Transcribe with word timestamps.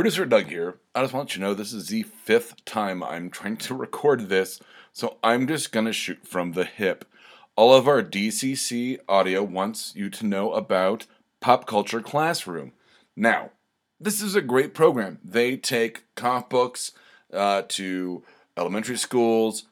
Producer 0.00 0.24
Doug 0.24 0.46
here. 0.46 0.78
I 0.94 1.02
just 1.02 1.12
want 1.12 1.36
you 1.36 1.42
to 1.42 1.46
know 1.46 1.52
this 1.52 1.74
is 1.74 1.88
the 1.88 2.04
fifth 2.04 2.64
time 2.64 3.02
I'm 3.02 3.28
trying 3.28 3.58
to 3.58 3.74
record 3.74 4.30
this, 4.30 4.58
so 4.94 5.18
I'm 5.22 5.46
just 5.46 5.72
gonna 5.72 5.92
shoot 5.92 6.26
from 6.26 6.52
the 6.52 6.64
hip. 6.64 7.04
All 7.54 7.74
of 7.74 7.86
our 7.86 8.02
DCC 8.02 8.98
audio 9.10 9.42
wants 9.42 9.94
you 9.94 10.08
to 10.08 10.24
know 10.24 10.54
about 10.54 11.04
Pop 11.40 11.66
Culture 11.66 12.00
Classroom. 12.00 12.72
Now, 13.14 13.50
this 14.00 14.22
is 14.22 14.34
a 14.34 14.40
great 14.40 14.72
program. 14.72 15.18
They 15.22 15.58
take 15.58 16.04
comic 16.14 16.48
books 16.48 16.92
uh, 17.30 17.64
to 17.68 18.24
elementary 18.56 18.96
schools, 18.96 19.64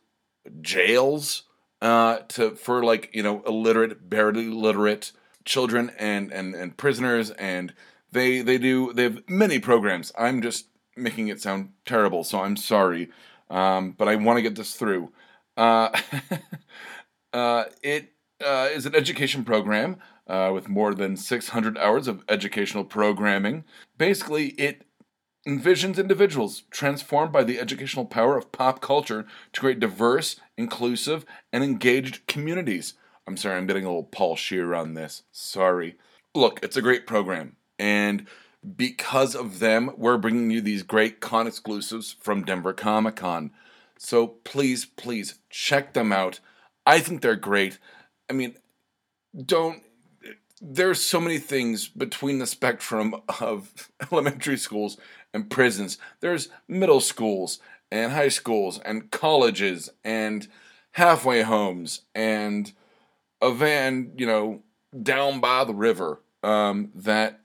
jails, 0.61 1.45
uh, 1.81 2.19
to 2.29 2.51
for 2.51 2.85
like 2.85 3.09
you 3.15 3.23
know 3.23 3.43
illiterate, 3.47 4.11
barely 4.11 4.49
literate 4.49 5.13
children 5.47 5.91
and 5.99 6.31
and 6.31 6.55
and 6.55 6.77
prisoners, 6.77 7.31
and 7.31 7.73
they 8.13 8.43
they 8.43 8.59
do 8.59 8.93
they 8.93 9.05
have 9.05 9.29
many 9.29 9.59
programs. 9.59 10.13
I'm 10.17 10.43
just 10.43 10.67
making 10.97 11.29
it 11.29 11.41
sound 11.41 11.71
terrible, 11.85 12.25
so 12.25 12.41
I'm 12.41 12.57
sorry, 12.57 13.11
um, 13.51 13.93
but 13.93 14.09
I 14.09 14.17
want 14.17 14.39
to 14.39 14.43
get 14.43 14.57
this 14.57 14.75
through. 14.75 15.13
Uh, 15.57 15.91
uh, 17.33 17.65
it 17.83 18.13
uh, 18.45 18.69
is 18.73 18.87
an 18.87 18.95
education 18.95 19.45
program 19.45 19.99
uh, 20.27 20.51
with 20.53 20.69
more 20.69 20.95
than 20.95 21.17
600 21.17 21.79
hours 21.79 22.09
of 22.09 22.23
educational 22.29 22.85
programming. 22.85 23.65
Basically, 23.97 24.49
it 24.51 24.85
envisions 25.47 25.99
individuals 25.99 26.65
transformed 26.71 27.33
by 27.33 27.43
the 27.43 27.59
educational 27.59 28.05
power 28.05 28.37
of 28.37 28.53
pop 28.53 28.81
culture 28.81 29.27
to 29.53 29.61
create 29.61 29.81
diverse, 29.81 30.37
inclusive, 30.57 31.25
and 31.53 31.65
engaged 31.65 32.27
communities. 32.27 32.95
I'm 33.27 33.37
sorry, 33.37 33.57
I'm 33.57 33.67
getting 33.67 33.85
a 33.85 33.89
little 33.89 34.05
Paul 34.05 34.37
Scheer 34.37 34.75
on 34.75 34.95
this. 34.95 35.23
Sorry. 35.33 35.97
Look, 36.35 36.61
it's 36.63 36.77
a 36.77 36.83
great 36.83 37.07
program. 37.07 37.57
And 37.79 38.27
because 38.77 39.35
of 39.35 39.59
them, 39.61 39.93
we're 39.97 40.19
bringing 40.19 40.51
you 40.51 40.61
these 40.61 40.83
great 40.83 41.21
con 41.21 41.47
exclusives 41.47 42.17
from 42.21 42.45
Denver 42.45 42.73
Comic 42.73 43.17
Con. 43.17 43.51
So 43.99 44.27
please, 44.27 44.85
please 44.85 45.39
check 45.51 45.93
them 45.93 46.13
out. 46.13 46.41
I 46.87 47.01
think 47.01 47.21
they're 47.21 47.37
great. 47.37 47.79
I 48.31 48.33
mean, 48.33 48.57
don't. 49.45 49.83
There's 50.61 51.01
so 51.01 51.21
many 51.21 51.39
things 51.39 51.87
between 51.87 52.39
the 52.39 52.47
spectrum 52.47 53.15
of 53.41 53.91
elementary 54.13 54.57
schools 54.57 54.97
and 55.33 55.51
prisons. 55.51 55.99
There's 56.21 56.49
middle 56.67 57.01
schools 57.01 57.61
and 57.93 58.13
high 58.13 58.29
schools 58.29 58.81
and 58.81 59.11
colleges 59.11 59.91
and 60.05 60.49
halfway 60.93 61.43
homes 61.43 62.03
and 62.15 62.73
a 63.41 63.53
van, 63.53 64.13
you 64.17 64.27
know, 64.27 64.63
down 65.01 65.41
by 65.41 65.65
the 65.65 65.75
river 65.75 66.21
um, 66.43 66.91
that 66.95 67.41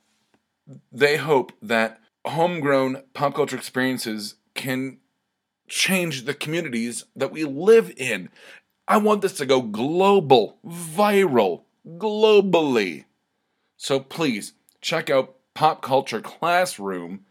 they 0.92 1.17
hope 1.17 1.52
that 1.61 2.00
homegrown 2.25 3.03
pop 3.14 3.36
culture 3.36 3.58
experiences 3.58 4.36
can 4.53 5.00
change 5.67 6.25
the 6.25 6.33
communities 6.33 7.05
that 7.16 7.31
we 7.31 7.44
live 7.44 7.92
in. 7.97 8.30
I 8.88 8.97
want 8.97 9.22
this 9.22 9.38
to 9.38 9.45
go 9.45 9.61
global, 9.61 10.58
viral, 10.66 11.64
globally. 11.88 13.05
So 13.78 14.00
please 14.00 14.53
check 14.81 15.09
out 15.09 15.36
Pop 15.53 15.81
Culture 15.81 16.22
Classroom. 16.22 17.25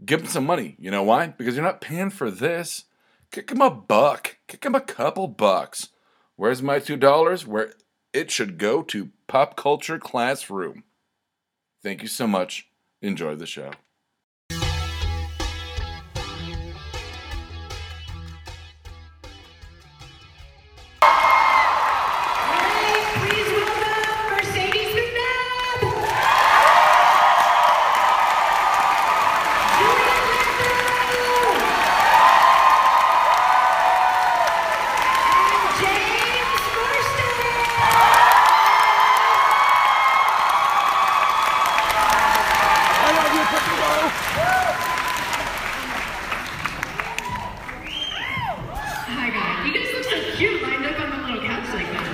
give 0.04 0.22
them 0.22 0.30
some 0.30 0.46
money. 0.46 0.76
You 0.80 0.92
know 0.92 1.04
why? 1.04 1.28
Because 1.28 1.56
you're 1.56 1.66
not 1.66 1.82
paying 1.82 2.10
for 2.10 2.32
this. 2.32 2.86
Kick 3.32 3.48
them 3.48 3.62
a 3.62 3.70
buck. 3.70 4.38
Kick 4.48 4.62
them 4.62 4.76
a 4.76 4.82
couple 4.82 5.28
bucks. 5.28 5.90
Where's 6.36 6.62
my 6.62 6.80
two 6.80 6.98
dollars? 6.98 7.48
Where 7.48 7.74
it 8.14 8.30
should 8.32 8.58
go 8.58 8.84
to 8.84 9.10
Pop 9.28 9.56
Culture 9.56 9.98
Classroom. 9.98 10.84
Thank 11.82 12.02
you 12.02 12.08
so 12.08 12.28
much. 12.28 12.70
Enjoy 13.02 13.36
the 13.36 13.46
show. 13.46 13.72
You 49.66 49.74
guys 49.74 49.94
look 49.94 50.04
so 50.04 50.18
cute 50.38 50.62
lined 50.62 50.86
up 50.86 51.00
on 51.00 51.10
the 51.10 51.18
little 51.28 51.44
couch 51.44 51.68
like 51.74 51.90
that. 51.92 52.08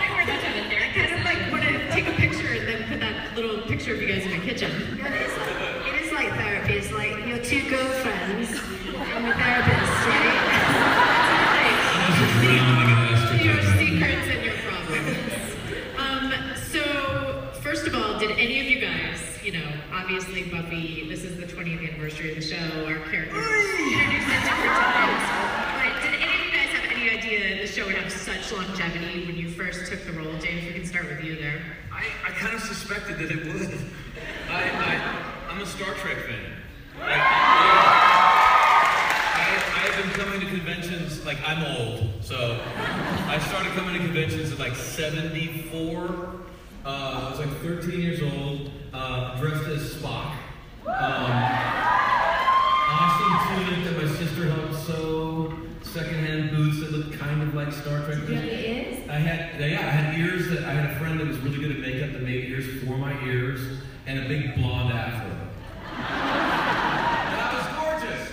I 0.00 0.14
wear 0.14 0.26
that 0.26 0.40
type 0.42 0.56
of 0.56 0.66
thing. 0.68 0.80
I 0.80 0.88
kind 0.92 1.12
of 1.12 1.24
like 1.24 1.50
want 1.52 1.62
to 1.64 1.90
take 1.90 2.06
a 2.08 2.12
picture 2.12 2.52
and 2.52 2.68
then 2.68 2.88
put 2.88 3.00
that 3.00 3.36
little 3.36 3.62
picture 3.62 3.94
of 3.94 4.02
you 4.02 4.08
guys 4.08 4.24
in 4.24 4.30
my 4.30 4.40
kitchen. 4.44 4.70
Yeah, 4.98 5.12
it 5.14 5.22
is 5.26 5.36
like, 5.38 5.94
it 5.94 6.00
is 6.02 6.12
like 6.12 6.28
therapy. 6.34 6.74
It's 6.74 6.92
like 6.92 7.26
your 7.26 7.38
two 7.38 7.68
girlfriends 7.68 8.50
and 8.52 9.26
a 9.26 9.34
therapist, 9.34 9.92
right? 10.06 10.62
your 13.42 13.62
secrets 13.76 14.28
and 14.28 14.44
your 14.44 14.54
problems. 14.62 15.32
Um, 15.98 16.32
so 16.70 16.82
first 17.60 17.86
of 17.86 17.94
all, 17.94 18.18
did 18.18 18.30
any 18.32 18.60
of 18.60 18.66
you 18.66 18.80
guys, 18.80 19.20
you 19.42 19.52
know, 19.52 19.72
obviously 19.92 20.44
Buffy, 20.44 21.08
this 21.08 21.24
is 21.24 21.36
the 21.36 21.46
20th 21.46 21.88
anniversary 21.88 22.30
of 22.30 22.36
the 22.36 22.42
show, 22.42 22.84
our 22.86 23.00
character 23.10 23.34
was 23.34 23.80
introduced 23.80 24.28
at 24.28 24.42
different 24.44 24.76
times. 24.78 25.24
But 25.82 26.02
did 26.02 26.14
any 26.20 26.34
of 26.34 26.44
you 26.46 26.52
guys 26.52 26.70
have 26.76 26.86
any 26.92 27.10
idea 27.10 27.62
the 27.62 27.66
show 27.66 27.81
would 27.92 28.02
have 28.02 28.12
such 28.12 28.52
longevity 28.52 29.26
when 29.26 29.36
you 29.36 29.50
first 29.50 29.90
took 29.90 30.04
the 30.06 30.12
role? 30.12 30.32
James, 30.38 30.64
we 30.64 30.72
can 30.72 30.86
start 30.86 31.08
with 31.08 31.22
you 31.22 31.36
there. 31.36 31.60
I, 31.92 32.04
I 32.26 32.30
kind 32.30 32.54
of 32.54 32.62
suspected 32.62 33.18
that 33.18 33.30
it 33.30 33.46
would. 33.46 33.78
I, 34.50 34.62
I, 34.62 35.52
I'm 35.52 35.60
a 35.60 35.66
Star 35.66 35.92
Trek 35.94 36.16
fan. 36.26 36.52
I, 37.00 37.12
I 39.74 39.80
have 39.90 40.04
been 40.04 40.12
coming 40.12 40.40
to 40.40 40.46
conventions, 40.46 41.24
like, 41.26 41.36
I'm 41.46 41.62
old, 41.76 42.08
so 42.22 42.58
I 43.28 43.38
started 43.48 43.72
coming 43.72 43.92
to 43.94 44.00
conventions 44.00 44.52
at 44.52 44.58
like 44.58 44.74
74. 44.74 46.00
Uh, 46.84 46.88
I 46.88 47.30
was 47.30 47.40
like 47.40 47.54
13 47.58 48.00
years 48.00 48.22
old, 48.22 48.70
uh, 48.94 49.38
dressed 49.38 49.66
as 49.68 49.94
Spock. 49.94 50.31
Kind 57.84 57.96
of 57.96 58.08
like 58.08 58.16
Star 58.16 58.16
Trek 58.16 58.18
boots. 58.26 58.42
is? 58.42 59.08
I 59.08 59.14
had, 59.14 59.60
yeah, 59.60 59.78
I 59.78 59.90
had 59.90 60.18
ears 60.18 60.48
that 60.50 60.64
I 60.64 60.72
had 60.72 60.90
a 60.90 60.94
friend 60.98 61.18
that 61.20 61.26
was 61.26 61.38
really 61.38 61.58
good 61.58 61.72
at 61.72 61.78
makeup 61.78 62.12
that 62.12 62.22
made 62.22 62.48
ears 62.48 62.82
for 62.82 62.96
my 62.96 63.12
ears 63.24 63.60
and 64.06 64.18
a 64.20 64.28
big 64.28 64.54
blonde 64.56 64.92
afro. 64.92 65.30
and 65.96 67.40
I 67.40 67.54
was 67.54 67.66
gorgeous. 68.00 68.28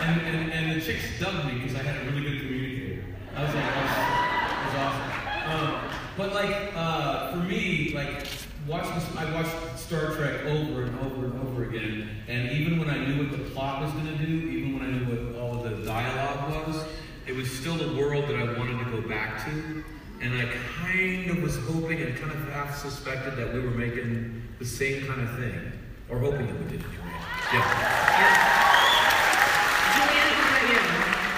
And, 0.00 0.20
and, 0.22 0.52
and 0.52 0.80
the 0.80 0.84
chicks 0.84 1.04
dubbed 1.18 1.46
me 1.46 1.54
because 1.60 1.76
I 1.76 1.82
had 1.82 2.06
a 2.06 2.10
really 2.10 2.22
good 2.28 2.40
communicator. 2.40 3.04
I 3.36 3.42
was 3.44 3.54
like, 3.54 3.64
that 3.64 3.84
was, 3.86 4.66
was 4.66 4.74
awesome. 4.80 5.10
Um, 5.50 5.90
but 6.16 6.32
like, 6.34 6.72
uh, 6.74 7.30
for 7.32 7.38
me, 7.38 7.92
like, 7.94 8.26
watch 8.66 8.86
this, 8.94 9.16
I 9.16 9.32
watched 9.34 9.78
Star 9.78 10.14
Trek 10.14 10.44
over 10.46 10.82
and 10.82 10.98
over 11.00 11.26
and 11.26 11.48
over 11.48 11.64
again, 11.64 12.08
and 12.28 12.50
even 12.52 12.78
when 12.78 12.88
I 12.90 13.04
knew 13.04 13.22
what 13.22 13.30
the 13.32 13.38
plot 13.50 13.82
was 13.82 13.92
going 13.92 14.06
to 14.06 14.16
do, 14.24 14.26
even 14.26 14.78
when 14.78 14.82
I 14.82 14.90
knew 14.90 15.04
what 15.04 15.40
all 15.40 15.64
of 15.64 15.78
the 15.78 15.84
dialogue 15.84 16.68
was, 16.68 16.76
it 17.30 17.36
was 17.36 17.48
still 17.48 17.80
a 17.80 17.96
world 17.96 18.26
that 18.26 18.34
I 18.34 18.58
wanted 18.58 18.84
to 18.84 18.90
go 18.90 19.08
back 19.08 19.44
to. 19.44 19.84
And 20.20 20.34
I 20.34 20.46
kind 20.82 21.30
of 21.30 21.40
was 21.40 21.56
hoping 21.58 22.02
and 22.02 22.16
kind 22.16 22.32
of 22.32 22.48
half 22.48 22.76
suspected 22.76 23.36
that 23.36 23.54
we 23.54 23.60
were 23.60 23.70
making 23.70 24.42
the 24.58 24.64
same 24.64 25.06
kind 25.06 25.20
of 25.20 25.38
thing. 25.38 25.72
Or 26.08 26.18
hoping 26.18 26.48
that 26.48 26.58
we 26.58 26.64
did 26.64 26.84
anyway. 26.84 27.06
Yeah. 27.52 27.62
You? 30.66 30.78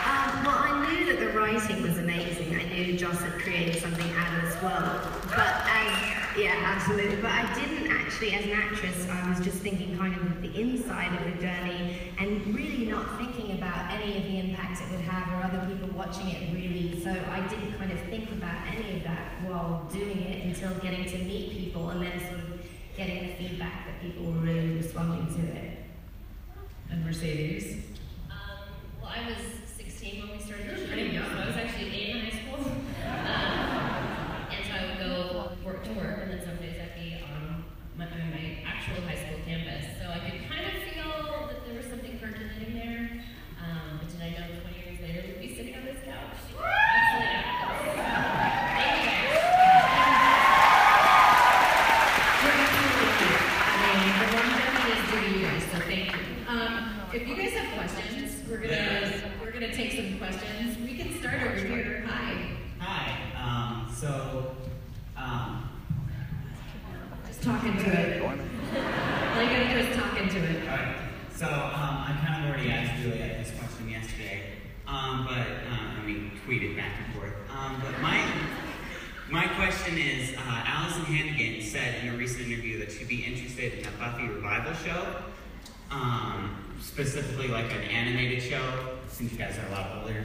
Um, 0.09 0.44
well, 0.47 0.56
I 0.56 0.89
knew 0.89 1.05
that 1.12 1.19
the 1.21 1.39
writing 1.39 1.83
was 1.83 1.99
amazing. 1.99 2.56
I 2.56 2.65
knew 2.73 2.97
Joss 2.97 3.21
had 3.21 3.33
created 3.33 3.83
something 3.83 4.11
out 4.17 4.35
of 4.39 4.49
this 4.49 4.62
world. 4.62 4.99
But 5.29 5.61
as, 5.69 6.39
yeah, 6.39 6.56
absolutely. 6.65 7.17
But 7.17 7.33
I 7.33 7.55
didn't 7.55 7.81
actually, 8.12 8.35
as 8.35 8.44
an 8.44 8.53
actress, 8.53 9.09
I 9.09 9.29
was 9.29 9.41
just 9.41 9.59
thinking 9.59 9.97
kind 9.97 10.14
of 10.14 10.43
the 10.43 10.61
inside 10.61 11.19
of 11.19 11.25
the 11.25 11.43
journey 11.43 11.97
and 12.19 12.55
really 12.55 12.85
not 12.85 13.19
thinking 13.19 13.56
about 13.56 13.91
any 13.91 14.19
of 14.19 14.23
the 14.25 14.38
impacts 14.38 14.82
it 14.82 14.91
would 14.91 15.00
have 15.00 15.32
or 15.32 15.47
other 15.47 15.67
people 15.67 15.88
watching 15.97 16.29
it, 16.29 16.53
really. 16.53 17.00
So 17.03 17.11
I 17.11 17.41
didn't 17.49 17.73
kind 17.79 17.91
of 17.91 17.99
think 18.00 18.31
about 18.32 18.67
any 18.67 18.99
of 18.99 19.05
that 19.05 19.43
while 19.47 19.88
doing 19.91 20.19
it 20.25 20.44
until 20.44 20.75
getting 20.81 21.06
to 21.06 21.19
meet 21.25 21.53
people 21.53 21.88
and 21.91 22.03
then 22.03 22.20
sort 22.20 22.41
of 22.41 22.61
getting 22.97 23.29
the 23.29 23.35
feedback 23.35 23.87
that 23.87 24.00
people 24.03 24.26
were 24.26 24.41
really 24.41 24.76
responding 24.76 25.35
to 25.35 25.56
it. 25.56 25.79
And 26.91 27.05
Mercedes? 27.06 27.82
Um, 28.31 28.69
well, 29.00 29.11
I 29.11 29.26
was 29.26 29.38
16 29.79 30.20
when 30.20 30.37
we 30.37 30.44
started 30.44 30.79
shooting, 30.79 31.15
so 31.15 31.38
I 31.38 31.47
was 31.47 31.56
actually 31.56 31.94
eight 31.94 32.17
in 32.17 32.20
high 32.20 32.38
school. 32.43 32.67
Um, 32.67 33.73
and 34.53 34.65
so 34.67 34.73
I 34.75 34.87
would 34.87 34.99
go 34.99 35.53
work 35.65 35.82
to 35.85 35.93
work 35.94 36.19
and 36.23 36.32
then 36.32 36.44
someday 36.44 36.72
my, 37.97 38.06
my 38.06 38.59
actual 38.67 39.03
high 39.03 39.17
school 39.17 39.39
campus. 39.44 39.85
So 40.00 40.09
I 40.09 40.19
could 40.19 40.49
kind 40.49 40.67
of 40.67 40.83
feel 40.83 41.49
that 41.49 41.67
there 41.67 41.77
was 41.77 41.87
something 41.87 42.19
pertinent 42.19 42.75
there. 42.75 43.25
Um, 43.62 44.00
but 44.00 44.09
did 44.09 44.21
I 44.21 44.31
know 44.31 44.61
20 44.61 44.77
years 44.79 45.00
later 45.00 45.23
we'd 45.29 45.49
be 45.49 45.55
sitting 45.55 45.75
on 45.77 45.85
this 45.85 45.99
couch? 46.05 46.39
Um, 56.49 56.91
if 57.15 57.27
you 57.27 57.37
guys 57.37 57.53
have 57.53 57.73
questions, 57.75 58.43
we're 58.49 58.59
gonna 58.59 59.23
we're 59.41 59.53
gonna 59.53 59.73
take 59.73 59.93
some 59.93 60.19
questions. 60.19 60.77
We 60.79 60.97
can 60.97 61.19
start 61.19 61.43
over 61.43 61.55
here. 61.56 62.05
Hi. 62.06 62.56
Hi. 62.79 63.33
Um, 63.41 63.94
so 63.94 64.55
um, 65.17 65.72
talking 67.43 67.77
to 67.77 67.91
it. 67.91 68.23
All 68.23 68.31
you 69.43 69.50
gotta 69.50 69.69
do 69.69 69.79
is 69.79 69.97
talk 69.97 70.17
into 70.17 70.39
it. 70.39 70.62
alright. 70.69 70.97
So, 71.35 71.47
um, 71.47 72.05
I 72.06 72.17
kind 72.25 72.44
of 72.44 72.50
already 72.50 72.71
asked 72.71 73.03
Juliet 73.03 73.44
this 73.44 73.53
question 73.59 73.91
yesterday, 73.91 74.43
um, 74.87 75.27
but, 75.29 75.49
um, 75.69 75.97
and 75.97 76.06
we 76.06 76.31
tweeted 76.47 76.77
back 76.77 76.93
and 77.05 77.15
forth. 77.15 77.33
Um, 77.50 77.83
but 77.83 78.00
my, 78.00 78.25
my 79.29 79.49
question 79.55 79.99
is, 79.99 80.37
uh, 80.37 80.41
Alyson 80.41 81.05
Hannigan 81.05 81.62
said 81.62 82.05
in 82.05 82.15
a 82.15 82.17
recent 82.17 82.47
interview 82.47 82.79
that 82.79 82.93
she'd 82.93 83.09
be 83.09 83.25
interested 83.25 83.73
in 83.81 83.87
a 83.87 83.91
Buffy 83.99 84.29
revival 84.29 84.75
show, 84.75 85.17
um, 85.91 86.56
specifically 86.81 87.49
like 87.49 87.73
an 87.73 87.83
animated 87.83 88.41
show, 88.41 88.99
since 89.09 89.33
you 89.33 89.39
guys 89.39 89.59
are 89.59 89.67
a 89.67 89.73
lot 89.73 90.03
older. 90.03 90.25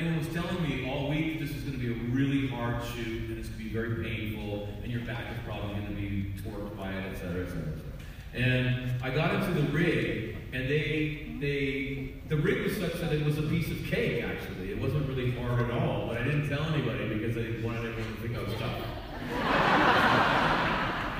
And 0.00 0.08
everyone 0.08 0.32
was 0.32 0.34
telling 0.34 0.62
me 0.66 0.90
all 0.90 1.10
week 1.10 1.38
this 1.38 1.50
is 1.50 1.62
going 1.62 1.78
to 1.78 1.78
be 1.78 1.92
a 1.92 2.14
really 2.14 2.48
hard 2.48 2.82
shoot, 2.82 3.28
and 3.28 3.38
it's 3.38 3.50
going 3.50 3.58
to 3.58 3.64
be 3.64 3.70
very 3.70 4.02
painful, 4.02 4.70
and 4.82 4.90
your 4.90 5.02
back 5.02 5.30
is 5.30 5.36
probably 5.44 5.74
going 5.74 5.88
to 5.88 5.92
be 5.92 6.32
torqued 6.40 6.74
by 6.74 6.90
it, 6.90 7.12
et 7.12 7.16
cetera, 7.18 7.44
et 7.44 7.48
cetera, 7.48 7.64
et 7.66 7.76
cetera. 7.76 7.92
And 8.32 9.02
I 9.02 9.10
got 9.10 9.34
into 9.34 9.60
the 9.60 9.68
rig, 9.68 10.38
and 10.54 10.70
they, 10.70 11.36
they, 11.38 12.14
the 12.28 12.36
rig 12.38 12.62
was 12.62 12.78
such 12.78 12.94
that 12.94 13.12
it 13.12 13.26
was 13.26 13.36
a 13.36 13.42
piece 13.42 13.70
of 13.70 13.84
cake, 13.84 14.24
actually. 14.24 14.70
It 14.70 14.80
wasn't 14.80 15.06
really 15.06 15.32
hard 15.32 15.60
at 15.60 15.70
all, 15.70 16.06
but 16.06 16.16
I 16.16 16.24
didn't 16.24 16.48
tell 16.48 16.62
anybody 16.62 17.18
because 17.18 17.36
I 17.36 17.62
wanted 17.62 17.84
everyone 17.84 18.16
to 18.16 18.22
think 18.22 18.38
I 18.38 18.42
was 18.42 18.54
tough. 18.54 18.80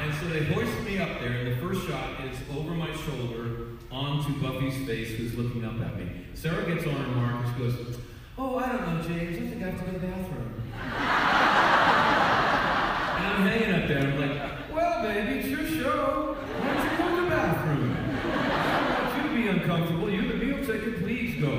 And 0.00 0.14
so 0.14 0.28
they 0.28 0.44
hoist 0.46 0.80
me 0.86 0.98
up 0.98 1.20
there, 1.20 1.32
and 1.32 1.52
the 1.52 1.56
first 1.56 1.86
shot 1.86 2.24
is 2.24 2.38
over 2.56 2.70
my 2.70 2.90
shoulder 2.96 3.66
onto 3.92 4.32
Buffy's 4.40 4.86
face, 4.86 5.10
who's 5.10 5.34
looking 5.34 5.62
up 5.62 5.78
at 5.78 5.98
me. 5.98 6.08
Sarah 6.32 6.64
gets 6.64 6.86
on 6.86 6.94
her 6.94 7.08
mark 7.08 7.44
and 7.44 7.54
she 7.54 7.62
goes, 7.62 7.98
Oh, 8.38 8.56
I 8.58 8.68
don't 8.68 8.86
know, 8.86 9.02
James. 9.02 9.36
I 9.36 9.40
think 9.50 9.62
I 9.62 9.66
have 9.70 9.78
to 9.80 9.84
go 9.86 9.92
to 9.92 9.98
the 9.98 10.06
bathroom. 10.06 10.62
and 13.16 13.26
I'm 13.26 13.42
hanging 13.46 13.74
up 13.74 13.88
there, 13.88 13.98
I'm 14.00 14.18
like, 14.20 14.36
Well, 14.74 15.02
baby, 15.02 15.38
it's 15.40 15.48
your 15.48 15.66
show. 15.66 16.36
Why 16.58 16.74
don't 16.74 16.84
you 16.90 16.96
go 16.98 17.04
to 17.16 17.22
the 17.22 17.28
bathroom? 17.28 17.90
I 17.92 19.02
want 19.02 19.16
you 19.16 19.22
to 19.28 19.34
be 19.34 19.48
uncomfortable. 19.48 20.08
You're 20.10 20.28
the 20.28 20.34
meal 20.44 20.58
ticket. 20.64 20.98
Please 21.00 21.40
go. 21.40 21.52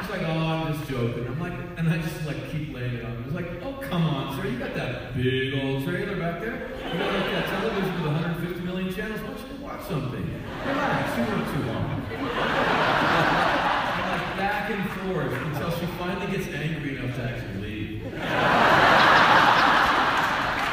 She's 0.00 0.10
like, 0.10 0.22
oh, 0.28 0.38
I'm 0.38 0.74
just 0.74 0.88
joking. 0.90 1.26
I'm 1.26 1.40
like, 1.40 1.54
and 1.78 1.88
I 1.88 1.98
just 1.98 2.26
like 2.26 2.50
keep 2.50 2.74
laying 2.74 2.94
it 2.94 3.04
on. 3.04 3.24
It's 3.24 3.34
like, 3.34 3.62
oh, 3.62 3.74
come 3.88 4.04
on, 4.04 4.36
sir. 4.36 4.46
You 4.48 4.58
got 4.58 4.74
that 4.74 5.14
big 5.16 5.54
old 5.62 5.84
trailer 5.84 6.16
back 6.16 6.40
there. 6.40 6.68
You 6.92 6.98
got 6.98 7.12
like 7.14 7.30
that 7.32 7.46
television 7.48 7.94
with 8.02 8.12
150 8.12 8.60
million 8.66 8.92
channels. 8.94 9.20
Why 9.20 9.28
don't 9.28 9.48
you 9.48 9.64
watch 9.64 9.82
something? 9.88 10.42
Relax. 10.66 11.16
You 11.16 11.24
work 11.24 11.46
too 11.54 11.62
long. 11.72 12.02
and 12.12 14.06
like 14.12 14.36
back 14.36 14.70
and 14.70 14.84
forth 14.90 15.32
until 15.32 15.70
she 15.78 15.86
finally 15.98 16.26
gets 16.36 16.48
angry 16.48 16.96
enough 16.98 17.16
to 17.16 17.22
actually 17.22 17.60
leave. 17.62 18.02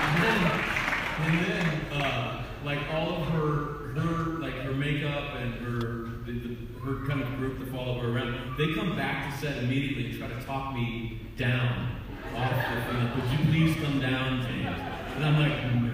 And 0.09 0.23
then, 0.23 0.37
and 1.21 1.33
then 1.45 1.65
uh, 2.01 2.43
like 2.65 2.79
all 2.93 3.21
of 3.21 3.27
her, 3.29 3.93
her, 3.99 4.39
like 4.39 4.53
her 4.53 4.73
makeup 4.73 5.35
and 5.35 5.53
her, 5.55 6.09
the, 6.25 6.33
the, 6.39 6.55
her 6.83 7.07
kind 7.07 7.21
of 7.21 7.27
group 7.37 7.59
that 7.59 7.69
follow 7.71 7.99
her 7.99 8.09
around, 8.15 8.55
they 8.57 8.73
come 8.73 8.95
back 8.95 9.31
to 9.31 9.37
set 9.39 9.57
immediately 9.63 10.05
and 10.09 10.17
try 10.19 10.27
to 10.27 10.39
me 10.67 11.19
down 11.37 11.95
off 12.35 12.51
the. 12.51 12.93
Like, 12.97 13.15
Would 13.15 13.29
you 13.31 13.45
please 13.45 13.75
come 13.81 13.99
down, 13.99 14.41
James? 14.43 14.77
And 15.15 15.25
I'm 15.25 15.39
like, 15.39 15.55
no. 15.73 15.89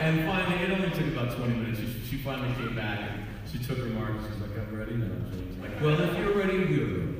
and 0.00 0.24
finally, 0.26 0.62
it 0.64 0.70
only 0.70 0.90
took 0.90 1.06
about 1.08 1.36
20 1.36 1.54
minutes. 1.54 1.80
She, 1.80 1.86
she 2.10 2.16
finally 2.22 2.54
came 2.54 2.74
back 2.74 3.00
and 3.00 3.24
she 3.50 3.58
took 3.58 3.78
her 3.78 3.84
mark. 3.86 4.12
She's 4.22 4.40
like, 4.40 4.58
I'm 4.58 4.74
ready 4.76 4.94
now, 4.96 5.30
James. 5.30 5.58
Like, 5.60 5.80
well, 5.80 6.00
if 6.00 6.18
you're 6.18 6.34
ready, 6.34 6.58
we're 6.58 6.64
ready. 6.64 7.10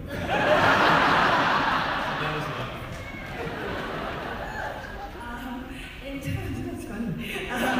that 2.20 2.36
was 2.36 2.44
a 2.44 2.50
lot 2.50 2.60
of 2.60 2.80
fun. 2.80 3.04
Um, 5.22 5.64
in 6.06 6.20
terms, 6.20 6.56
that's 6.66 6.84
funny. 6.84 7.50
Um, 7.50 7.78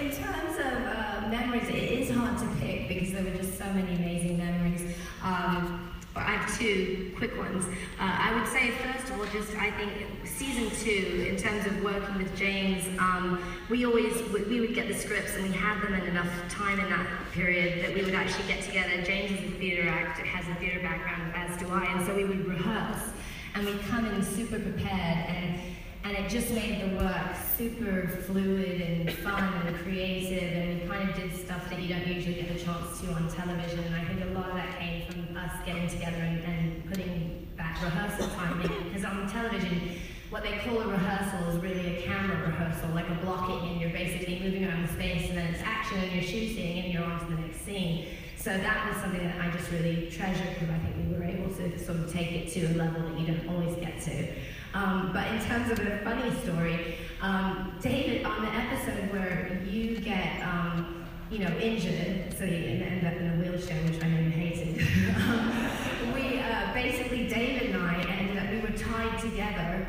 in 0.00 0.10
terms 0.14 0.56
of 0.58 0.76
uh, 0.86 1.28
memories, 1.28 1.68
it 1.68 1.74
is 1.74 2.10
hard 2.14 2.38
to 2.38 2.46
pick 2.60 2.88
because 2.88 3.12
there 3.12 3.24
were 3.24 3.36
just 3.36 3.58
so 3.58 3.64
many 3.72 3.94
amazing 3.96 4.38
memories. 4.38 4.94
Um, 5.22 5.92
but 6.14 6.22
I 6.22 6.30
have 6.30 6.58
two 6.58 7.12
quick 7.16 7.36
ones. 7.36 7.66
Uh, 7.66 7.68
I 7.98 8.34
would 8.38 8.48
say, 8.48 8.70
first 8.70 9.10
of 9.10 9.18
all, 9.18 9.26
just 9.26 9.54
I 9.56 9.70
think 9.72 9.92
season 10.24 10.70
two, 10.80 11.26
in 11.28 11.36
terms 11.36 11.66
of 11.66 11.82
working 11.82 12.16
with 12.16 12.34
James, 12.36 12.86
um, 12.98 13.42
we 13.68 13.84
always 13.84 14.14
we 14.32 14.60
the 14.96 15.02
scripts 15.02 15.34
and 15.34 15.44
we 15.44 15.52
had 15.52 15.80
them 15.82 15.94
in 15.94 16.06
enough 16.06 16.28
time 16.48 16.80
in 16.80 16.88
that 16.88 17.06
period 17.32 17.84
that 17.84 17.94
we 17.94 18.02
would 18.02 18.14
actually 18.14 18.46
get 18.48 18.62
together. 18.62 19.02
James 19.02 19.30
is 19.32 19.52
a 19.52 19.56
theatre 19.58 19.88
actor, 19.88 20.24
has 20.24 20.46
a 20.48 20.58
theatre 20.60 20.80
background, 20.80 21.32
as 21.34 21.58
do 21.58 21.68
I, 21.70 21.84
and 21.84 22.06
so 22.06 22.14
we 22.14 22.24
would 22.24 22.46
rehearse 22.46 23.10
and 23.54 23.66
we'd 23.66 23.80
come 23.82 24.06
in 24.06 24.22
super 24.22 24.58
prepared 24.58 25.28
and 25.28 25.60
and 26.04 26.16
it 26.16 26.30
just 26.30 26.52
made 26.52 26.80
the 26.82 27.04
work 27.04 27.34
super 27.58 28.06
fluid 28.26 28.80
and 28.80 29.12
fun 29.12 29.42
and 29.66 29.76
creative, 29.78 30.52
and 30.52 30.82
we 30.82 30.86
kind 30.86 31.10
of 31.10 31.16
did 31.16 31.34
stuff 31.34 31.68
that 31.68 31.80
you 31.80 31.88
don't 31.88 32.06
usually 32.06 32.34
get 32.34 32.48
a 32.48 32.64
chance 32.64 33.00
to 33.00 33.08
on 33.08 33.28
television. 33.28 33.80
And 33.80 33.94
I 33.96 34.04
think 34.04 34.20
a 34.22 34.26
lot 34.26 34.50
of 34.50 34.54
that 34.54 34.78
came 34.78 35.10
from 35.10 35.36
us 35.36 35.50
getting 35.66 35.88
together 35.88 36.18
and, 36.18 36.44
and 36.44 36.86
putting 36.86 37.48
that 37.56 37.82
rehearsal 37.82 38.28
time 38.36 38.60
in, 38.60 38.84
because 38.84 39.04
on 39.04 39.28
television, 39.28 39.98
what 40.30 40.42
they 40.42 40.58
call 40.58 40.80
a 40.80 40.88
rehearsal 40.88 41.48
is 41.50 41.56
really 41.62 41.98
a 41.98 42.02
camera 42.02 42.46
rehearsal, 42.46 42.90
like 42.94 43.08
a 43.08 43.14
blocking, 43.24 43.70
and 43.70 43.80
you're 43.80 43.90
basically 43.90 44.40
moving 44.40 44.66
around 44.66 44.86
the 44.86 44.92
space, 44.92 45.28
and 45.28 45.38
then 45.38 45.54
it's 45.54 45.62
action, 45.62 45.98
and 45.98 46.12
you're 46.12 46.22
shooting, 46.22 46.80
and 46.80 46.92
you're 46.92 47.04
on 47.04 47.20
to 47.20 47.26
the 47.26 47.40
next 47.42 47.64
scene. 47.64 48.06
So 48.36 48.50
that 48.50 48.88
was 48.88 48.96
something 49.02 49.22
that 49.22 49.40
I 49.40 49.50
just 49.50 49.70
really 49.70 50.10
treasured 50.10 50.54
because 50.54 50.70
I 50.70 50.78
think 50.78 50.96
we 51.08 51.16
were 51.16 51.24
able 51.24 51.52
to 51.54 51.78
sort 51.78 51.98
of 51.98 52.12
take 52.12 52.32
it 52.32 52.52
to 52.52 52.66
a 52.66 52.74
level 52.74 53.02
that 53.02 53.18
you 53.18 53.26
don't 53.26 53.48
always 53.48 53.74
get 53.76 54.00
to. 54.02 54.28
Um, 54.74 55.10
but 55.12 55.26
in 55.28 55.40
terms 55.40 55.70
of 55.70 55.80
a 55.80 55.98
funny 56.04 56.30
story, 56.42 56.96
um, 57.22 57.72
David, 57.80 58.24
on 58.24 58.42
the 58.42 58.52
episode 58.52 59.12
where 59.12 59.60
you 59.68 59.98
get, 59.98 60.42
um, 60.42 61.04
you 61.30 61.38
know, 61.38 61.50
injured, 61.58 62.36
so 62.38 62.44
you 62.44 62.84
end 62.84 63.06
up 63.06 63.14
in 63.14 63.30
a 63.30 63.42
wheelchair, 63.42 63.82
which 63.84 64.02
I 64.02 64.08
know 64.08 64.20
you 64.20 64.30
hated, 64.30 64.80
um, 65.16 66.14
we 66.14 66.38
uh, 66.40 66.72
basically, 66.72 67.26
David 67.26 67.74
and 67.74 67.82
I 67.82 68.00
ended 68.02 68.36
up, 68.36 68.50
we 68.50 68.60
were 68.60 68.76
tied 68.76 69.18
together 69.20 69.88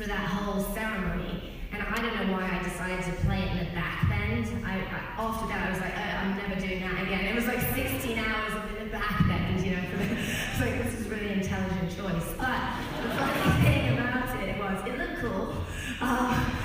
for 0.00 0.06
that 0.08 0.32
whole 0.32 0.64
ceremony. 0.72 1.52
And 1.72 1.82
I 1.82 1.94
don't 2.00 2.16
know 2.16 2.32
why 2.32 2.48
I 2.48 2.62
decided 2.64 3.04
to 3.04 3.12
play 3.20 3.42
it 3.42 3.52
in 3.52 3.58
the 3.58 3.70
back 3.76 4.08
bend. 4.08 4.48
I, 4.64 4.80
I, 4.80 4.98
after 5.20 5.46
that, 5.48 5.60
I 5.60 5.70
was 5.70 5.80
like, 5.80 5.92
uh, 5.92 6.24
I'm 6.24 6.36
never 6.40 6.56
doing 6.58 6.80
that 6.80 7.02
again. 7.02 7.26
It 7.26 7.34
was 7.34 7.44
like 7.44 7.60
16 7.76 8.16
hours 8.18 8.52
in 8.80 8.84
the 8.84 8.90
back 8.90 9.28
bend, 9.28 9.60
you 9.60 9.76
know. 9.76 9.84
It's 10.00 10.60
like 10.60 10.82
this 10.82 11.00
is 11.00 11.06
really 11.08 11.32
intelligent 11.32 11.92
choice. 11.92 12.32
But 12.40 12.60
the 12.96 13.12
funny 13.12 13.62
thing 13.64 13.98
about 13.98 14.32
it 14.40 14.56
was, 14.56 14.88
it 14.88 14.96
looked 14.96 15.20
cool. 15.20 15.52
Um, 16.00 16.56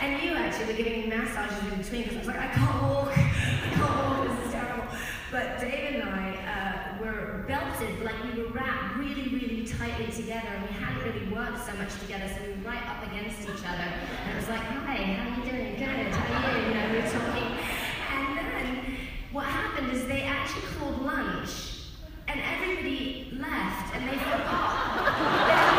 and 0.00 0.22
you 0.22 0.34
actually 0.34 0.66
were 0.66 0.78
giving 0.78 1.00
me 1.00 1.06
massages 1.08 1.58
in 1.72 1.78
between 1.82 2.02
because 2.04 2.14
I 2.14 2.18
was 2.18 2.28
like, 2.28 2.38
I 2.38 2.48
can't 2.54 2.82
walk. 2.82 3.18
I 3.18 3.70
can't 3.74 4.30
walk. 4.30 4.55
But 5.32 5.58
David 5.60 6.00
and 6.00 6.08
I 6.08 6.36
uh, 6.46 7.04
were 7.04 7.44
belted, 7.48 8.00
like 8.04 8.14
we 8.22 8.42
were 8.42 8.48
wrapped 8.50 8.96
really, 8.96 9.28
really 9.28 9.66
tightly 9.66 10.06
together, 10.06 10.46
and 10.46 10.62
we 10.62 10.72
hadn't 10.74 11.02
really 11.02 11.26
worked 11.34 11.66
so 11.66 11.72
much 11.74 11.98
together, 11.98 12.28
so 12.28 12.46
we 12.46 12.54
were 12.54 12.70
right 12.70 12.86
up 12.86 13.02
against 13.10 13.42
each 13.42 13.66
other. 13.66 13.90
And 14.22 14.32
it 14.32 14.36
was 14.36 14.48
like, 14.48 14.60
hi, 14.60 14.94
how 14.94 15.28
are 15.28 15.44
you 15.44 15.50
doing? 15.50 15.74
Good, 15.76 16.14
how 16.14 16.48
are 16.48 16.58
you? 16.60 16.68
You 16.68 16.74
know, 16.74 16.90
we 16.92 16.96
were 16.98 17.10
talking. 17.10 17.58
And 18.14 18.38
then 18.38 18.96
what 19.32 19.46
happened 19.46 19.90
is 19.90 20.06
they 20.06 20.22
actually 20.22 20.62
called 20.78 21.02
lunch, 21.02 21.90
and 22.28 22.40
everybody 22.40 23.36
left, 23.36 23.96
and 23.96 24.08
they 24.08 24.16
forgot. 24.18 25.72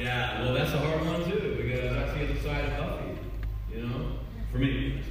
Yeah, 0.00 0.40
well, 0.40 0.54
that's 0.54 0.72
a 0.72 0.78
hard 0.78 1.04
one 1.04 1.30
too 1.30 1.58
because 1.60 1.94
that's 1.94 2.14
the 2.14 2.24
other 2.24 2.40
side 2.40 2.64
of 2.64 2.78
Buffy. 2.78 3.18
You 3.70 3.86
know, 3.86 4.12
for 4.50 4.56
me. 4.56 5.02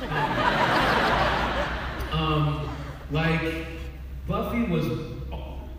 um, 2.12 2.68
like 3.10 3.40
Buffy 4.28 4.64
was 4.64 4.84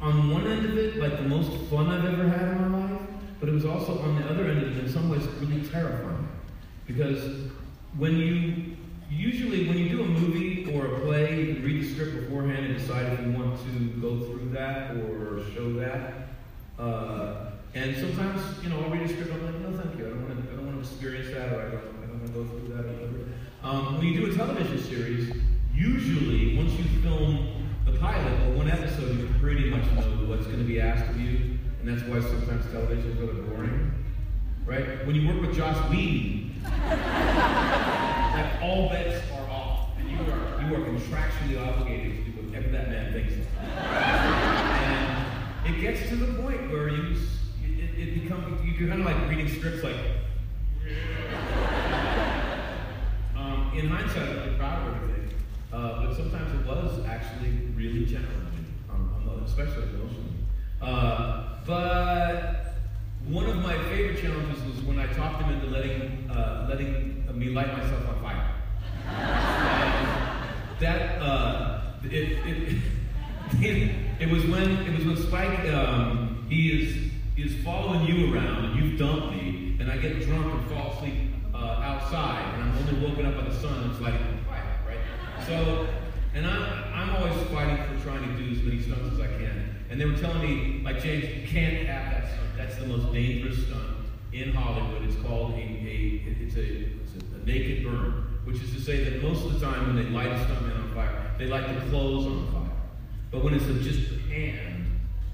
on 0.02 0.32
one 0.32 0.48
end 0.48 0.66
of 0.66 0.76
it 0.80 0.98
like 0.98 1.16
the 1.18 1.30
most 1.30 1.52
fun 1.70 1.90
I've 1.90 2.06
ever 2.06 2.28
had 2.28 2.50
in 2.50 2.72
my 2.72 2.88
life, 2.88 3.02
but 3.40 3.48
it 3.48 3.52
was 3.52 3.66
also 3.66 4.00
on 4.00 4.20
the 4.20 4.28
other 4.32 4.48
end 4.48 4.64
of 4.64 4.76
it 4.76 4.84
in 4.84 4.92
some 4.92 5.12
ways 5.12 5.22
really 5.40 5.62
terrifying 5.70 6.28
because 6.88 7.52
when 7.98 8.18
you 8.18 8.78
usually 9.12 9.68
when 9.68 9.78
you 9.78 9.90
do 9.90 10.02
a 10.02 10.08
movie 10.08 10.74
or 10.74 10.88
a 10.88 11.00
play, 11.02 11.44
you 11.44 11.62
read 11.64 11.84
the 11.84 11.94
script 11.94 12.16
beforehand 12.16 12.66
and 12.66 12.80
decide 12.80 13.14
if 13.14 13.20
you 13.20 13.32
want 13.32 13.60
to 13.60 13.80
go 14.02 14.18
through 14.26 14.50
that 14.50 14.96
or 14.96 15.44
show 15.54 15.71
and 17.74 17.96
sometimes, 17.96 18.42
you 18.64 18.70
know, 18.70 18.82
I'll 18.82 18.90
read 18.90 19.04
a 19.04 19.08
script. 19.08 19.32
I'm 19.32 19.46
like, 19.46 19.56
no, 19.62 19.78
thank 19.78 19.98
you. 19.98 20.06
I 20.06 20.10
don't 20.10 20.28
want 20.28 20.46
to. 20.46 20.52
I 20.52 20.56
don't 20.56 20.66
want 20.66 20.84
to 20.84 20.90
experience 20.90 21.34
that, 21.34 21.54
or 21.54 21.62
I 21.62 21.70
don't. 21.70 22.04
I 22.04 22.08
don't 22.08 22.20
want 22.20 22.28
to 22.28 22.34
go 22.34 22.46
through 22.46 22.68
that. 22.76 22.82
Um, 23.64 23.98
when 23.98 24.08
you 24.08 24.26
do 24.26 24.32
a 24.32 24.36
television 24.36 24.82
series, 24.82 25.32
usually 25.74 26.58
once 26.58 26.74
you 26.74 26.84
film 27.02 27.70
the 27.86 27.94
pilot 27.94 28.48
or 28.48 28.54
one 28.58 28.70
episode, 28.70 29.18
you 29.18 29.30
pretty 29.40 29.70
much 29.70 29.86
know 29.94 30.28
what's 30.28 30.48
going 30.48 30.58
to 30.58 30.66
be 30.66 30.82
asked 30.82 31.10
of 31.12 31.22
you, 31.22 31.58
and 31.80 31.88
that's 31.88 32.02
why 32.10 32.20
sometimes 32.20 32.66
television 32.72 33.12
is 33.12 33.18
really 33.20 33.42
boring, 33.42 33.92
right? 34.66 35.06
When 35.06 35.16
you 35.16 35.28
work 35.28 35.40
with 35.42 35.56
Joss 35.56 35.78
Whedon, 35.90 36.62
like 36.64 38.62
all 38.62 38.90
bets 38.90 39.24
are 39.34 39.50
off, 39.50 39.90
and 40.00 40.10
you 40.10 40.18
are 40.18 40.62
you 40.68 40.76
are 40.76 40.88
contractually 40.90 41.68
obligated 41.68 42.26
to 42.26 42.32
do 42.32 42.48
whatever 42.48 42.70
that 42.70 42.90
man 42.90 43.14
thinks. 43.14 43.34
and 45.64 45.76
it 45.76 45.80
gets 45.80 46.10
to 46.10 46.16
the 46.16 46.42
point 46.42 46.70
where 46.72 46.90
you 46.90 47.16
it, 47.98 48.24
becomes 48.24 48.64
you're 48.66 48.90
kind 48.90 49.02
of 49.02 49.06
like 49.06 49.30
reading 49.30 49.48
scripts 49.48 49.84
like. 49.84 49.96
Um, 53.36 53.72
in 53.76 53.88
hindsight, 53.88 54.38
I'm 54.38 54.58
proud 54.58 54.88
of 54.88 54.96
everything, 54.96 55.34
uh, 55.74 56.06
but 56.06 56.16
sometimes 56.16 56.54
it 56.60 56.66
was 56.66 57.06
actually 57.06 57.68
really 57.76 58.06
challenging, 58.06 58.66
um, 58.90 59.44
especially 59.46 59.84
emotionally. 59.84 60.32
Uh, 60.82 61.58
but 61.66 62.76
one 63.28 63.46
of 63.46 63.58
my 63.58 63.78
favorite 63.86 64.22
challenges 64.22 64.64
was 64.64 64.84
when 64.84 65.00
I 65.00 65.08
talked 65.14 65.44
him 65.44 65.54
into 65.54 65.68
letting 65.68 66.30
uh, 66.30 66.68
letting 66.70 67.26
me 67.38 67.50
light 67.50 67.72
myself 67.78 68.08
on 68.10 68.22
fire. 68.22 68.52
That 70.80 71.22
uh, 71.22 71.82
it, 72.04 72.14
it, 72.14 72.82
it 73.60 73.96
it 74.20 74.30
was 74.30 74.46
when 74.46 74.72
it 74.88 74.98
was 74.98 75.06
when 75.06 75.18
Spike 75.18 75.68
um, 75.72 76.46
he 76.50 76.82
is 76.82 77.11
is 77.38 77.64
following 77.64 78.06
you 78.06 78.34
around, 78.34 78.66
and 78.66 78.76
you've 78.76 79.00
dumped 79.00 79.32
me, 79.32 79.78
and 79.80 79.92
I 79.92 79.98
get 79.98 80.22
drunk 80.26 80.54
and 80.54 80.70
fall 80.70 80.94
asleep 80.94 81.16
uh, 81.54 81.58
outside, 81.58 82.54
and 82.54 82.64
I'm 82.64 82.78
only 82.78 83.08
woken 83.08 83.26
up 83.26 83.36
by 83.36 83.50
the 83.50 83.56
sun 83.56 83.74
on 83.74 83.94
fire, 83.96 84.20
right? 84.86 85.00
So, 85.48 85.88
and 86.34 86.46
I'm, 86.46 86.84
I'm 86.94 87.16
always 87.16 87.42
fighting 87.50 87.78
for 87.78 88.04
trying 88.04 88.28
to 88.28 88.42
do 88.42 88.52
as 88.52 88.64
many 88.64 88.82
stunts 88.82 89.14
as 89.14 89.20
I 89.20 89.28
can. 89.28 89.76
And 89.90 90.00
they 90.00 90.06
were 90.06 90.18
telling 90.18 90.42
me, 90.42 90.82
like, 90.84 91.02
James, 91.02 91.26
you 91.26 91.48
can't 91.48 91.88
have 91.88 92.12
that 92.12 92.32
stunt. 92.32 92.58
That's 92.58 92.78
the 92.78 92.88
most 92.88 93.12
dangerous 93.12 93.66
stunt 93.66 93.98
in 94.32 94.54
Hollywood. 94.54 95.04
It's 95.04 95.22
called 95.22 95.54
a, 95.54 95.58
a 95.58 96.24
it's 96.40 96.56
a, 96.56 96.62
it's 96.62 97.14
a, 97.16 97.42
a 97.42 97.46
naked 97.46 97.84
burn, 97.84 98.40
which 98.46 98.62
is 98.62 98.72
to 98.74 98.80
say 98.80 99.04
that 99.04 99.22
most 99.22 99.44
of 99.46 99.60
the 99.60 99.66
time 99.66 99.88
when 99.88 99.96
they 99.96 100.10
light 100.10 100.28
a 100.28 100.36
stuntman 100.36 100.78
on 100.78 100.94
fire, 100.94 101.32
they 101.38 101.48
light 101.48 101.68
the 101.68 101.90
clothes 101.90 102.26
on 102.26 102.52
fire. 102.54 102.72
But 103.32 103.44
when 103.44 103.54
it's 103.54 103.66
just 103.66 104.10
the 104.12 104.20
hand, 104.34 104.86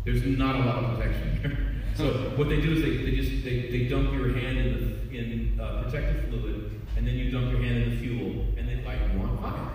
there's 0.05 0.23
not 0.25 0.55
a 0.55 0.59
lot 0.59 0.83
of 0.83 0.97
protection 0.97 1.39
there. 1.43 1.66
So 1.97 2.13
what 2.35 2.47
they 2.47 2.61
do 2.61 2.73
is 2.73 2.83
they, 2.83 2.97
they 2.97 3.17
just 3.17 3.43
they, 3.43 3.71
they 3.71 3.85
dunk 3.85 4.13
your 4.13 4.31
hand 4.31 4.59
in 4.59 5.09
the, 5.09 5.17
in 5.17 5.59
uh, 5.59 5.81
protective 5.81 6.29
fluid, 6.29 6.79
and 6.95 7.07
then 7.07 7.15
you 7.15 7.31
dump 7.31 7.49
your 7.51 7.59
hand 7.59 7.85
in 7.85 7.89
the 7.89 7.97
fuel, 7.97 8.45
and 8.55 8.69
they 8.69 8.85
light 8.85 8.99
you 9.11 9.19
on 9.19 9.35
fire. 9.41 9.71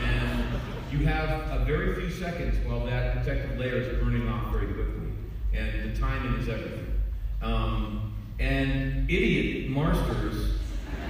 And 0.00 0.44
you 0.92 1.04
have 1.04 1.28
a 1.50 1.64
very 1.64 1.96
few 1.96 2.10
seconds 2.12 2.64
while 2.64 2.86
that 2.86 3.16
protective 3.16 3.58
layer 3.58 3.74
is 3.74 4.00
burning 4.00 4.28
off 4.28 4.52
very 4.52 4.66
quickly, 4.66 5.08
and 5.52 5.92
the 5.92 5.98
timing 5.98 6.40
is 6.40 6.48
everything. 6.48 6.94
Um, 7.42 8.14
and 8.38 9.10
idiot 9.10 9.68
marsters, 9.68 10.60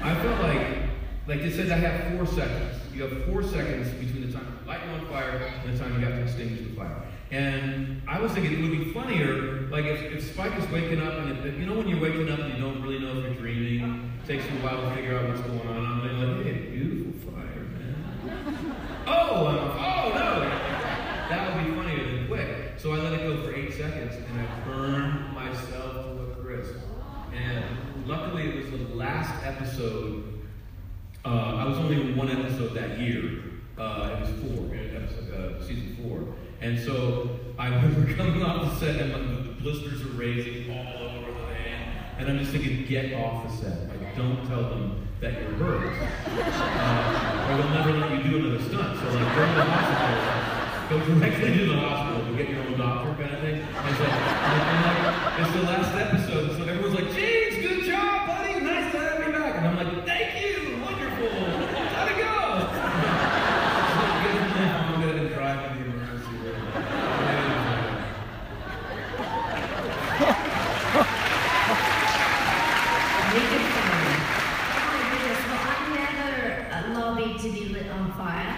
I 0.03 0.15
felt 0.15 0.41
like 0.41 0.79
like 1.27 1.43
they 1.43 1.51
said 1.51 1.71
I 1.71 1.77
have 1.77 2.17
four 2.17 2.27
seconds. 2.27 2.81
You 2.95 3.03
have 3.03 3.27
four 3.27 3.43
seconds 3.43 3.91
between 4.03 4.27
the 4.27 4.33
time 4.33 4.47
you 4.63 4.67
light 4.67 4.81
you 4.87 4.93
on 4.93 5.07
fire 5.09 5.53
and 5.63 5.75
the 5.75 5.79
time 5.79 6.01
you 6.01 6.07
have 6.07 6.15
to 6.15 6.23
extinguish 6.23 6.61
the 6.61 6.75
fire. 6.75 7.03
And 7.31 8.01
I 8.09 8.21
was 8.21 8.33
thinking 8.33 8.53
it 8.53 8.63
would 8.63 8.85
be 8.87 8.93
funnier, 8.93 9.69
like 9.71 9.85
if, 9.85 10.01
if 10.01 10.33
Spike 10.33 10.59
is 10.59 10.67
waking 10.71 11.03
up 11.03 11.13
and 11.13 11.61
you 11.61 11.67
know 11.67 11.77
when 11.77 11.87
you're 11.87 12.01
waking 12.01 12.31
up 12.31 12.39
and 12.39 12.55
you 12.55 12.61
don't 12.61 12.83
really 12.83 12.99
know 13.01 13.19
if 13.19 13.25
you're 13.25 13.35
dreaming, 13.35 14.11
it 14.23 14.27
takes 14.27 14.45
you 14.51 14.59
a 14.59 14.63
while 14.63 14.81
to 14.89 14.95
figure 14.97 15.19
out 15.19 15.29
what's 15.29 15.43
going 15.43 15.61
on. 15.69 16.09
I'm 16.09 16.37
like, 16.39 16.47
hey, 16.47 16.71
beautiful 16.71 17.33
fire, 17.33 17.45
man. 17.45 18.75
Oh, 19.11 19.47
I'm, 19.47 19.57
oh 19.57 20.15
no! 20.15 20.41
That 21.29 21.57
would 21.57 21.65
be 21.65 21.75
funnier 21.75 22.05
than 22.05 22.27
quick. 22.27 22.75
So 22.79 22.93
I 22.93 22.97
let 22.99 23.13
it 23.15 23.21
go 23.21 23.43
for 23.43 23.55
eight 23.55 23.73
seconds 23.73 24.15
and 24.15 24.41
I 24.41 24.65
burned 24.65 25.35
myself 25.35 25.95
to 25.95 26.33
a 26.33 26.35
crisp. 26.43 26.75
And 27.35 28.07
luckily 28.07 28.49
it 28.49 28.57
was 28.57 28.71
the 28.71 28.95
last 28.95 29.45
episode. 29.45 30.41
Uh, 31.25 31.57
I 31.57 31.65
was 31.67 31.79
only 31.79 32.01
in 32.01 32.17
one 32.17 32.31
episode 32.31 32.75
that 32.75 32.99
year. 32.99 33.43
Uh, 33.79 34.17
it 34.17 34.21
was 34.21 34.31
four, 34.43 34.75
episode, 34.75 35.35
uh, 35.35 35.63
season 35.67 35.97
four. 36.03 36.35
And 36.61 36.79
so 36.79 37.31
I 37.59 37.69
remember 37.69 38.13
coming 38.17 38.43
off 38.43 38.73
the 38.73 38.81
set 38.81 39.01
and 39.01 39.13
the 39.13 39.53
blisters 39.63 40.03
are 40.03 40.11
raising 40.11 40.71
all 40.71 41.09
over 41.09 41.31
the 41.33 41.55
hand. 41.55 42.17
And 42.19 42.29
I'm 42.29 42.39
just 42.39 42.51
thinking, 42.51 42.85
get 42.87 43.15
off 43.15 43.49
the 43.49 43.57
set. 43.57 43.89
Like, 43.89 44.17
don't 44.17 44.47
tell 44.47 44.63
them 44.71 45.07
that 45.21 45.33
you're 45.41 45.53
hurt. 45.53 45.93
Uh, 46.27 47.49
or 47.51 47.57
they'll 47.57 47.71
never 47.71 47.93
let 47.93 48.25
you 48.25 48.31
do 48.31 48.37
another 48.39 48.63
stunt. 48.65 48.99
So 48.99 49.05
like, 49.07 49.37
go 49.37 49.47
to 49.47 49.53
the 49.55 49.65
hospital, 49.65 50.99
go 50.99 51.05
directly 51.21 51.59
to 51.59 51.67
the 51.67 51.77
hospital 51.77 52.31
to 52.31 52.37
get 52.37 52.51
your 52.51 52.63
own 52.65 52.79
doctor 52.79 53.23
kind 53.23 53.35
of 53.35 53.41
thing. 53.41 53.61
And 53.61 53.97
so, 53.97 54.05
and 54.05 54.85
like, 54.85 55.41
it's 55.41 55.53
the 55.53 55.63
last 55.63 55.95
episode, 55.95 56.57
so 56.57 56.63
everyone's 56.65 56.95
like, 56.95 57.11
James, 57.15 57.55
good 57.67 57.85
job, 57.85 58.27
buddy, 58.27 58.61
nice 58.61 58.93
to 58.93 58.99
have 58.99 59.27
you 59.27 59.33
back. 59.33 59.57
And 59.57 59.67
I'm 59.67 59.77
like, 59.77 60.07
thank 60.07 60.41
you, 60.43 60.83
wonderful, 60.83 61.29
gotta 61.29 62.15
go. 62.19 62.35
so 62.75 62.83
I 64.03 64.23
get 64.25 64.35
in 64.35 64.49
there, 64.55 64.75
I'm 64.75 65.01
gonna 65.01 65.29
drive 65.35 65.59
to 65.63 65.79
the 65.79 65.85
emergency 65.91 66.35
room. 66.43 66.63
Wicked 73.35 73.65
funny. 73.77 74.15
Oh 74.75 74.89
my 74.89 75.05
goodness, 75.13 75.43
well, 75.49 75.65
I 75.69 75.77
never 75.95 76.67
uh, 76.73 76.99
lobbied 76.99 77.39
to 77.41 77.49
be 77.51 77.63
lit 77.69 77.89
on 77.91 78.13
fire. 78.13 78.57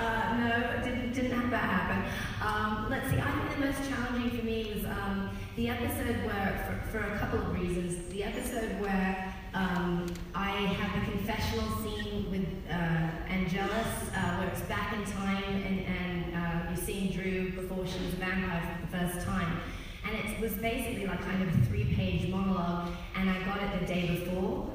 uh, 0.00 0.36
no, 0.38 0.82
didn't, 0.84 1.12
didn't 1.12 1.30
have 1.38 1.50
that 1.50 1.64
happen. 1.70 2.00
Um, 2.44 2.90
let's 2.90 3.08
see, 3.10 3.18
I 3.18 3.30
think 3.30 3.60
the 3.60 3.66
most 3.66 3.88
challenging 3.88 4.38
for 4.38 4.44
me 4.44 4.72
was 4.74 4.84
um, 4.86 5.30
the 5.56 5.68
episode 5.94 6.26
where, 6.26 6.80
for, 6.90 6.98
for 6.98 7.14
a 7.14 7.18
couple 7.18 7.38
of 7.38 7.60
reasons, 7.60 8.08
the 8.08 8.24
episode 8.24 8.80
where 8.80 9.32
um, 9.54 10.12
I 10.34 10.50
have 10.50 11.04
the 11.04 11.12
confessional 11.12 11.68
scene 11.78 12.30
with 12.30 12.46
uh, 12.68 13.10
Angelus, 13.28 14.10
uh, 14.16 14.36
where 14.38 14.48
it's 14.48 14.62
back 14.62 14.94
in 14.94 15.04
time 15.12 15.44
and, 15.44 15.80
and 15.86 16.34
uh, 16.34 16.68
you're 16.68 16.84
seeing 16.84 17.12
Dru 17.12 17.52
before 17.52 17.86
she 17.86 18.04
was 18.04 18.14
a 18.14 18.16
vampire 18.16 18.76
for 18.80 18.86
the 18.86 18.98
first 18.98 19.26
time. 19.26 19.60
And 20.04 20.16
it 20.16 20.40
was 20.40 20.52
basically 20.54 21.06
like 21.06 21.22
kind 21.22 21.42
of 21.42 21.48
a 21.48 21.66
three-page 21.66 22.28
monologue, 22.28 22.90
and 23.16 23.30
I 23.30 23.42
got 23.44 23.62
it 23.62 23.80
the 23.80 23.86
day 23.86 24.08
before. 24.08 24.70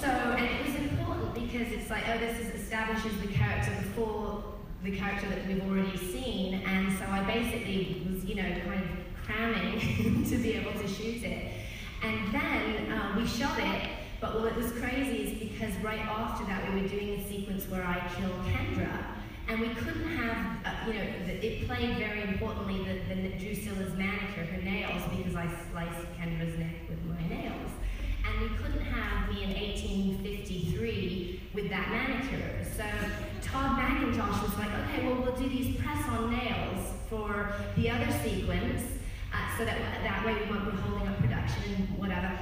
So, 0.00 0.08
and 0.08 0.44
it 0.44 0.66
was 0.66 0.74
important 0.76 1.34
because 1.34 1.72
it's 1.72 1.90
like, 1.90 2.04
oh, 2.08 2.18
this 2.18 2.38
is, 2.38 2.62
establishes 2.62 3.18
the 3.20 3.28
character 3.28 3.72
before 3.82 4.44
the 4.84 4.96
character 4.96 5.28
that 5.30 5.46
we've 5.48 5.62
already 5.68 5.96
seen, 5.96 6.54
and 6.54 6.96
so 6.98 7.04
I 7.06 7.24
basically 7.24 8.06
was, 8.08 8.24
you 8.24 8.36
know, 8.36 8.48
kind 8.64 8.84
of 8.84 8.97
cramming 9.28 10.24
to 10.30 10.36
be 10.38 10.54
able 10.54 10.72
to 10.72 10.88
shoot 10.88 11.22
it. 11.22 11.52
And 12.02 12.32
then 12.32 12.92
uh, 12.92 13.14
we 13.16 13.26
shot 13.26 13.58
it, 13.58 13.90
but 14.20 14.40
what 14.40 14.56
was 14.56 14.72
crazy 14.72 15.28
is 15.28 15.38
because 15.38 15.74
right 15.82 16.00
after 16.00 16.44
that 16.46 16.72
we 16.72 16.82
were 16.82 16.88
doing 16.88 17.18
the 17.18 17.28
sequence 17.28 17.68
where 17.68 17.84
I 17.84 18.00
kill 18.16 18.30
Kendra, 18.50 19.04
and 19.48 19.60
we 19.60 19.68
couldn't 19.70 20.08
have, 20.16 20.64
uh, 20.64 20.86
you 20.86 20.94
know, 20.94 21.00
it 21.00 21.66
played 21.66 21.96
very 21.96 22.22
importantly 22.22 22.78
the, 22.84 23.14
the 23.14 23.30
Drusilla's 23.38 23.96
manicure, 23.96 24.44
her 24.44 24.62
nails, 24.62 25.02
because 25.16 25.34
I 25.34 25.48
sliced 25.70 26.06
Kendra's 26.18 26.58
neck 26.58 26.74
with 26.88 27.02
my 27.06 27.26
nails. 27.28 27.70
And 28.26 28.42
we 28.42 28.56
couldn't 28.58 28.82
have 28.82 29.32
me 29.32 29.44
in 29.44 29.50
1853 29.50 31.40
with 31.54 31.70
that 31.70 31.88
manicure. 31.88 32.62
So 32.76 32.84
Todd 33.40 33.78
McIntosh 33.78 34.42
was 34.42 34.58
like, 34.58 34.68
okay, 34.68 35.06
well, 35.06 35.22
we'll 35.22 35.36
do 35.36 35.48
these 35.48 35.80
press-on 35.80 36.30
nails 36.30 36.92
for 37.08 37.54
the 37.76 37.88
other 37.88 38.12
sequence, 38.22 38.82
uh, 39.32 39.58
so 39.58 39.64
that 39.64 39.78
that 40.02 40.24
way 40.24 40.34
we 40.34 40.50
won't 40.50 40.70
be 40.70 40.80
holding 40.82 41.08
up 41.08 41.18
production 41.18 41.62
and 41.76 41.98
whatever. 41.98 42.38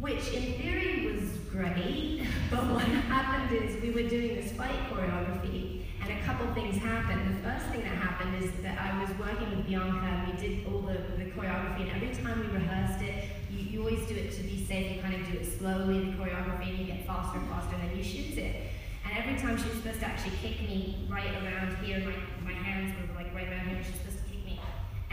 Which 0.00 0.32
in 0.32 0.54
theory 0.54 1.12
was 1.12 1.30
great, 1.50 2.26
but 2.50 2.64
what 2.64 2.82
happened 2.82 3.56
is 3.56 3.80
we 3.82 3.90
were 3.90 4.08
doing 4.08 4.34
this 4.34 4.52
fight 4.52 4.74
choreography, 4.90 5.84
and 6.02 6.10
a 6.10 6.22
couple 6.24 6.52
things 6.54 6.76
happened. 6.82 7.36
The 7.36 7.48
first 7.48 7.66
thing 7.66 7.82
that 7.82 7.96
happened 7.96 8.42
is 8.42 8.50
that 8.62 8.78
I 8.80 9.00
was 9.00 9.10
working 9.18 9.56
with 9.56 9.66
Bianca, 9.66 10.04
and 10.04 10.32
we 10.32 10.38
did 10.40 10.66
all 10.66 10.80
the, 10.80 10.94
the 11.16 11.30
choreography, 11.30 11.82
and 11.82 12.02
every 12.02 12.14
time 12.22 12.40
we 12.40 12.46
rehearsed 12.58 13.02
it, 13.02 13.30
you, 13.50 13.58
you 13.58 13.78
always 13.80 14.06
do 14.08 14.14
it 14.14 14.32
to 14.32 14.42
be 14.42 14.64
safe, 14.64 14.96
you 14.96 15.02
kind 15.02 15.14
of 15.14 15.30
do 15.30 15.38
it 15.38 15.58
slowly, 15.58 16.10
the 16.10 16.12
choreography, 16.16 16.70
and 16.70 16.78
you 16.78 16.84
get 16.86 17.06
faster 17.06 17.38
and 17.38 17.48
faster, 17.48 17.74
and 17.76 17.90
then 17.90 17.96
you 17.96 18.02
shoot 18.02 18.36
it. 18.38 18.72
And 19.04 19.18
every 19.18 19.40
time 19.40 19.56
she 19.56 19.68
was 19.68 19.78
supposed 19.78 20.00
to 20.00 20.06
actually 20.06 20.32
kick 20.42 20.60
me 20.62 21.06
right 21.10 21.30
around 21.42 21.76
here, 21.84 22.00
my, 22.00 22.52
my 22.52 22.58
hands 22.58 22.94
were 22.96 23.14
like 23.14 23.34
right 23.34 23.48
around 23.48 23.68
here, 23.68 23.82
she 23.82 23.92
was 23.92 24.00
supposed 24.00 24.24
to 24.24 24.30
kick 24.30 24.44
me. 24.44 24.60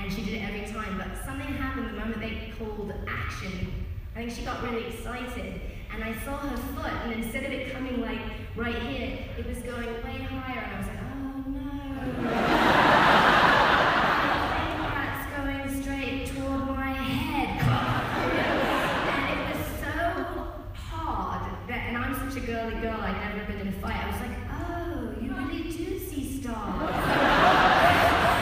And 0.02 0.12
she 0.14 0.22
did 0.24 0.34
it 0.36 0.44
every 0.44 0.66
time, 0.72 0.98
but 0.98 1.08
something 1.26 1.48
happened 1.48 1.88
the 1.90 1.94
moment 1.94 2.20
they 2.20 2.52
called 2.58 2.94
action. 3.08 3.72
I 4.16 4.20
think 4.20 4.32
she 4.32 4.44
got 4.44 4.64
really 4.64 4.86
excited, 4.88 5.62
and 5.94 6.04
I 6.04 6.14
saw 6.26 6.38
her 6.38 6.58
foot, 6.74 6.92
and 7.04 7.14
instead 7.24 7.44
of 7.44 7.52
it 7.52 7.72
coming 7.74 8.02
like 8.02 8.20
right 8.56 8.76
here, 8.76 9.20
it 9.38 9.46
was 9.46 9.60
going 9.60 9.88
way 10.04 10.22
higher, 10.24 10.62
and 10.62 10.74
I 10.74 10.78
was 10.80 10.88
like, 10.88 11.00
oh 11.00 11.44
no. 11.52 11.60
I 14.12 14.66
think 14.78 14.94
that's 14.96 15.26
going 15.38 15.82
straight 15.84 16.26
toward 16.28 16.66
my 16.76 16.92
head. 16.92 17.50
and 19.20 19.30
it 19.40 19.46
was 19.56 19.66
so 19.80 19.98
hard 20.74 21.44
that, 21.68 21.82
and 21.88 21.98
I'm 21.98 22.14
such 22.16 22.42
a 22.42 22.46
girly 22.46 22.76
girl, 22.82 23.00
I'd 23.00 23.36
never 23.36 23.52
been 23.52 23.62
in 23.62 23.68
a 23.68 23.72
fight. 23.80 23.96
I 23.96 24.08
was 24.12 24.20
like, 24.22 24.38
oh, 24.52 25.14
you 25.22 25.30
really 25.34 25.64
do 25.72 26.00
see 26.00 26.42
stars. 26.42 26.92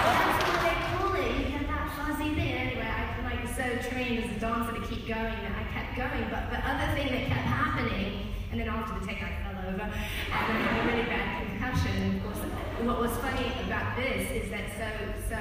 That's 0.08 0.44
what 0.48 0.62
they 0.64 0.76
call 0.98 1.14
it. 1.16 1.32
You 1.38 1.46
get 1.60 1.68
that 1.68 1.86
fuzzy 1.98 2.30
thing. 2.36 2.52
Anyway, 2.52 2.88
I 2.88 2.90
like 3.24 3.44
so 3.56 3.90
trained 3.90 4.24
as 4.24 4.30
a 4.32 4.40
dancer 4.40 4.74
to 4.74 4.82
keep 4.88 5.08
going 5.08 5.38
that 5.44 5.54
I 5.54 5.64
kept 5.74 5.92
going. 5.98 6.26
But 6.30 6.50
the 6.52 6.60
other 6.64 6.88
thing 6.96 7.08
that 7.12 7.28
kept 7.28 7.48
happening, 7.48 8.34
and 8.52 8.60
then 8.60 8.68
after 8.70 9.00
the 9.00 9.06
take 9.06 9.22
I 9.22 9.30
fell 9.44 9.58
over, 9.70 9.82
and 9.82 9.92
I 9.92 10.36
had 10.36 10.86
a 10.86 10.88
really 10.88 11.06
bad 11.10 11.48
concussion. 11.48 11.92
And 12.02 12.16
of 12.18 12.24
course, 12.24 12.42
funny 13.22 13.52
about 13.66 13.98
this 13.98 14.30
is 14.32 14.50
that 14.52 14.66
so 14.78 14.88
so 15.30 15.38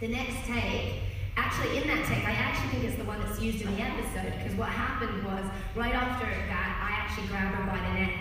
the 0.00 0.08
next 0.08 0.46
take. 0.46 0.94
Actually, 1.34 1.78
in 1.78 1.86
that 1.88 2.04
take, 2.06 2.28
I 2.28 2.32
actually 2.32 2.68
think 2.72 2.84
it's 2.84 2.98
the 2.98 3.04
one 3.04 3.18
that's 3.20 3.40
used 3.40 3.62
in 3.62 3.74
the 3.74 3.82
episode 3.82 4.34
because 4.36 4.54
what 4.58 4.68
happened 4.68 5.24
was 5.24 5.42
right 5.74 5.94
after 5.94 6.26
that, 6.26 6.76
I 6.84 6.90
actually 7.00 7.26
grabbed 7.28 7.56
her 7.56 7.64
by 7.64 7.78
the 7.78 7.94
neck 8.00 8.12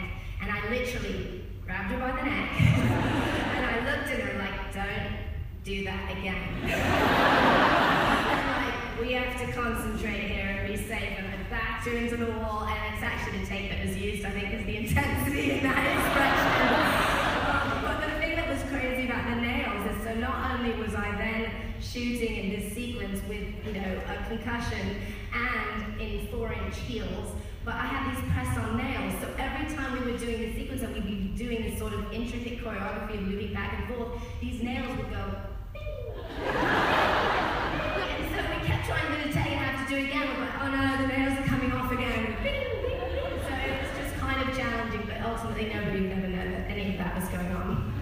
and 0.41 0.49
I 0.49 0.61
literally 0.69 1.43
grabbed 1.65 1.91
her 1.91 1.99
by 1.99 2.11
the 2.11 2.23
neck 2.23 2.51
and 2.61 3.65
I 3.65 3.79
looked 3.83 4.09
at 4.11 4.19
her 4.19 4.39
like, 4.39 4.71
don't 4.73 5.17
do 5.65 5.83
that 5.83 6.17
again. 6.17 6.61
we 9.01 9.13
have 9.13 9.39
to 9.39 9.51
concentrate 9.51 10.29
here 10.29 10.45
and 10.45 10.67
be 10.67 10.77
safe. 10.77 11.17
And 11.17 11.27
I 11.27 11.49
backed 11.49 11.87
her 11.87 11.97
into 11.97 12.17
the 12.17 12.31
wall, 12.31 12.63
and 12.63 12.93
it's 12.93 13.03
actually 13.03 13.39
the 13.39 13.45
tape 13.45 13.71
that 13.71 13.85
was 13.85 13.97
used, 13.97 14.25
I 14.25 14.31
think, 14.31 14.53
is 14.53 14.65
the 14.65 14.77
intensity 14.77 15.51
in 15.51 15.63
that 15.63 16.15
guy 21.01 21.17
then 21.17 21.51
shooting 21.81 22.35
in 22.35 22.49
this 22.59 22.73
sequence 22.73 23.19
with, 23.27 23.47
you 23.65 23.73
know, 23.73 24.01
a 24.07 24.23
concussion 24.29 24.97
and 25.33 25.99
in 25.99 26.27
four-inch 26.27 26.77
heels. 26.77 27.33
But 27.65 27.75
I 27.75 27.85
had 27.85 28.15
these 28.15 28.23
press-on 28.31 28.77
nails, 28.77 29.13
so 29.21 29.27
every 29.37 29.73
time 29.75 29.93
we 29.93 30.11
were 30.11 30.17
doing 30.17 30.39
the 30.41 30.53
sequence 30.53 30.81
and 30.81 30.93
we'd 30.93 31.05
be 31.05 31.43
doing 31.43 31.63
this 31.63 31.79
sort 31.79 31.93
of 31.93 32.11
intricate 32.11 32.63
choreography 32.63 33.15
of 33.15 33.21
moving 33.21 33.53
back 33.53 33.73
and 33.79 33.95
forth, 33.95 34.21
these 34.41 34.61
nails 34.61 34.95
would 34.97 35.09
go. 35.09 35.23
and 36.41 38.25
so 38.29 38.37
we 38.37 38.67
kept 38.67 38.85
trying 38.87 39.23
to 39.23 39.33
tell 39.33 39.49
you 39.49 39.57
how 39.57 39.83
to 39.83 39.89
do 39.89 39.97
again. 40.05 40.27
We're 40.27 40.41
like, 40.45 40.61
oh 40.61 40.69
no, 40.69 40.97
the 41.01 41.07
nails 41.07 41.39
are 41.39 41.47
coming 41.47 41.71
off 41.71 41.91
again. 41.91 42.35
so 42.41 43.53
it 43.53 43.81
was 43.81 43.91
just 43.97 44.15
kind 44.17 44.41
of 44.41 44.57
challenging, 44.57 45.03
but 45.05 45.21
ultimately 45.21 45.65
nobody 45.73 46.01
would 46.01 46.11
ever 46.11 46.27
know 46.27 46.51
that 46.51 46.69
any 46.69 46.91
of 46.91 46.97
that 46.97 47.15
was 47.15 47.29
going 47.29 47.51
on. 47.53 47.93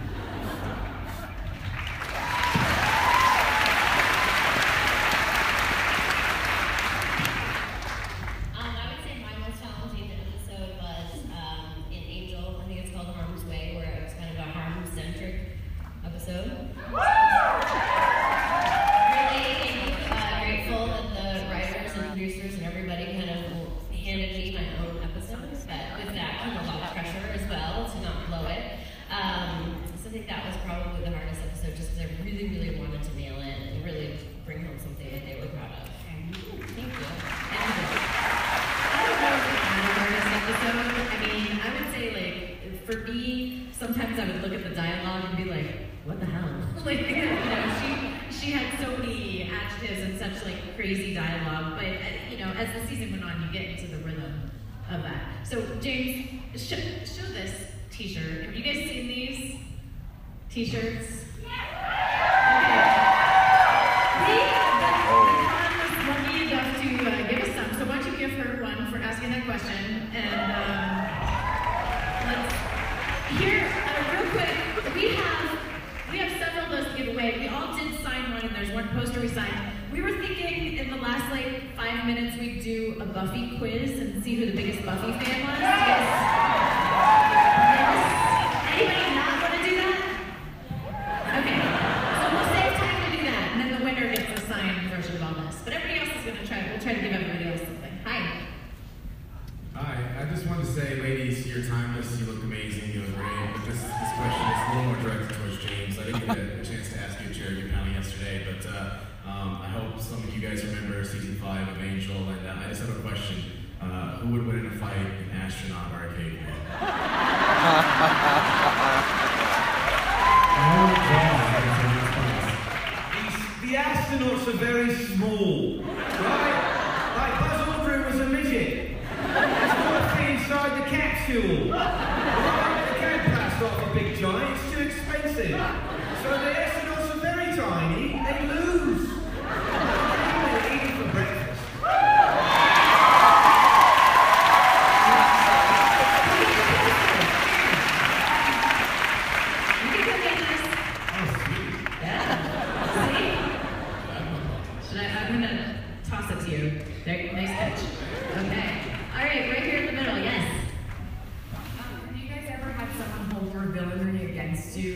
we 79.92 80.02
were 80.02 80.12
thinking 80.18 80.78
in 80.78 80.90
the 80.90 80.98
last 80.98 81.32
like 81.32 81.76
five 81.76 82.06
minutes 82.06 82.38
we'd 82.38 82.64
do 82.64 82.98
a 83.00 83.06
Buffy 83.06 83.58
quiz 83.58 84.00
and 84.00 84.24
see 84.24 84.36
who 84.36 84.46
the 84.48 84.56
biggest 84.56 84.86
Buffy 84.86 85.12
fan 85.14 85.48
was. 85.48 85.60
Yes. 85.60 86.49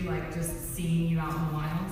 like 0.04 0.34
just 0.34 0.76
seeing 0.76 1.08
you 1.08 1.20
out 1.20 1.34
in 1.34 1.48
the 1.48 1.54
wild? 1.54 1.83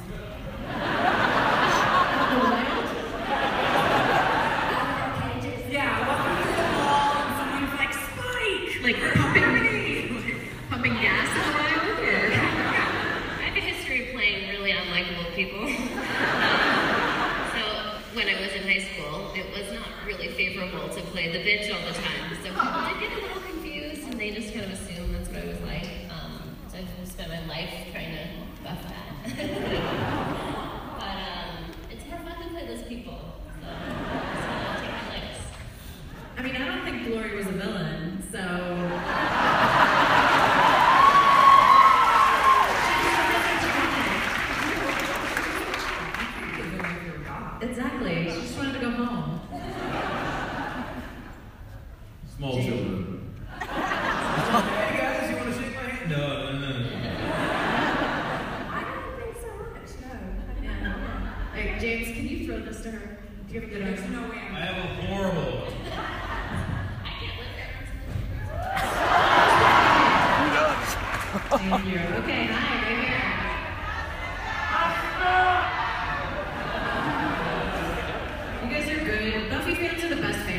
fit 79.81 79.99
to 79.99 80.07
the 80.15 80.21
best 80.21 80.50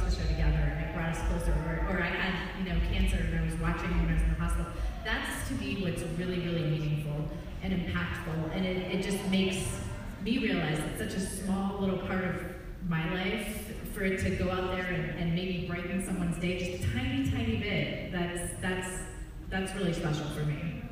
watched 0.00 0.16
the 0.16 0.22
show 0.22 0.28
together 0.28 0.56
and 0.56 0.84
it 0.84 0.94
brought 0.94 1.10
us 1.10 1.20
closer. 1.28 1.52
Or, 1.52 1.96
or 1.96 2.02
I 2.02 2.08
had, 2.08 2.34
you 2.58 2.72
know, 2.72 2.78
cancer 2.92 3.16
and 3.16 3.38
I 3.38 3.44
was 3.44 3.54
watching 3.54 3.90
when 3.98 4.10
I 4.10 4.14
was 4.14 4.22
in 4.22 4.28
the 4.30 4.40
hospital. 4.40 4.66
That's 5.04 5.48
to 5.48 5.54
me 5.54 5.82
what's 5.82 6.02
really, 6.18 6.40
really 6.40 6.62
meaningful 6.62 7.28
and 7.62 7.72
impactful. 7.72 8.54
And 8.54 8.66
it, 8.66 8.76
it 8.94 9.02
just 9.02 9.24
makes 9.30 9.64
me 10.22 10.38
realize 10.38 10.78
it's 10.78 10.98
such 10.98 11.22
a 11.22 11.26
small 11.26 11.80
little 11.80 11.98
part 11.98 12.24
of 12.24 12.42
my 12.88 13.12
life 13.14 13.72
for 13.92 14.04
it 14.04 14.20
to 14.20 14.30
go 14.30 14.50
out 14.50 14.72
there 14.72 14.84
and, 14.86 15.18
and 15.18 15.34
maybe 15.34 15.66
brighten 15.66 16.04
someone's 16.04 16.38
day 16.38 16.58
just 16.58 16.84
a 16.84 16.92
tiny, 16.92 17.30
tiny 17.30 17.56
bit. 17.56 18.12
That's 18.12 18.50
that's 18.60 18.88
that's 19.48 19.74
really 19.76 19.92
special 19.92 20.26
for 20.26 20.44
me. 20.44 20.82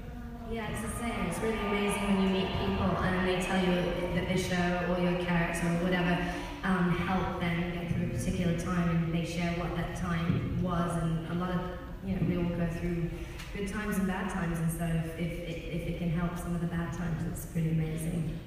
Yeah, 0.50 0.70
it's 0.70 0.80
the 0.82 0.98
same. 1.00 1.26
It's 1.26 1.38
really 1.40 1.58
amazing 1.58 2.02
when 2.02 2.22
you 2.22 2.28
meet 2.28 2.48
people 2.48 2.96
and 3.02 3.28
they 3.28 3.40
tell 3.40 3.58
you 3.64 3.74
that 4.14 4.28
the 4.28 4.38
show 4.38 4.92
or 4.92 5.00
your 5.00 5.24
character 5.24 5.66
or 5.66 5.84
whatever 5.84 6.18
um, 6.64 6.90
helped 6.90 7.40
them 7.40 7.83
particular 8.24 8.58
time 8.58 8.88
and 8.88 9.14
they 9.14 9.24
share 9.24 9.52
what 9.52 9.76
that 9.76 9.96
time 9.96 10.62
was. 10.62 11.02
And 11.02 11.28
a 11.30 11.34
lot 11.34 11.50
of, 11.50 11.60
you 12.06 12.16
know, 12.16 12.26
we 12.26 12.36
all 12.38 12.56
go 12.56 12.66
through 12.78 13.10
good 13.54 13.68
times 13.68 13.98
and 13.98 14.06
bad 14.06 14.30
times. 14.30 14.58
And 14.58 14.70
so 14.70 14.84
if, 14.84 15.18
if, 15.20 15.48
if 15.48 15.88
it 15.88 15.98
can 15.98 16.10
help 16.10 16.38
some 16.38 16.54
of 16.54 16.62
the 16.62 16.66
bad 16.66 16.92
times, 16.94 17.22
it's 17.30 17.46
pretty 17.46 17.70
amazing. 17.70 18.38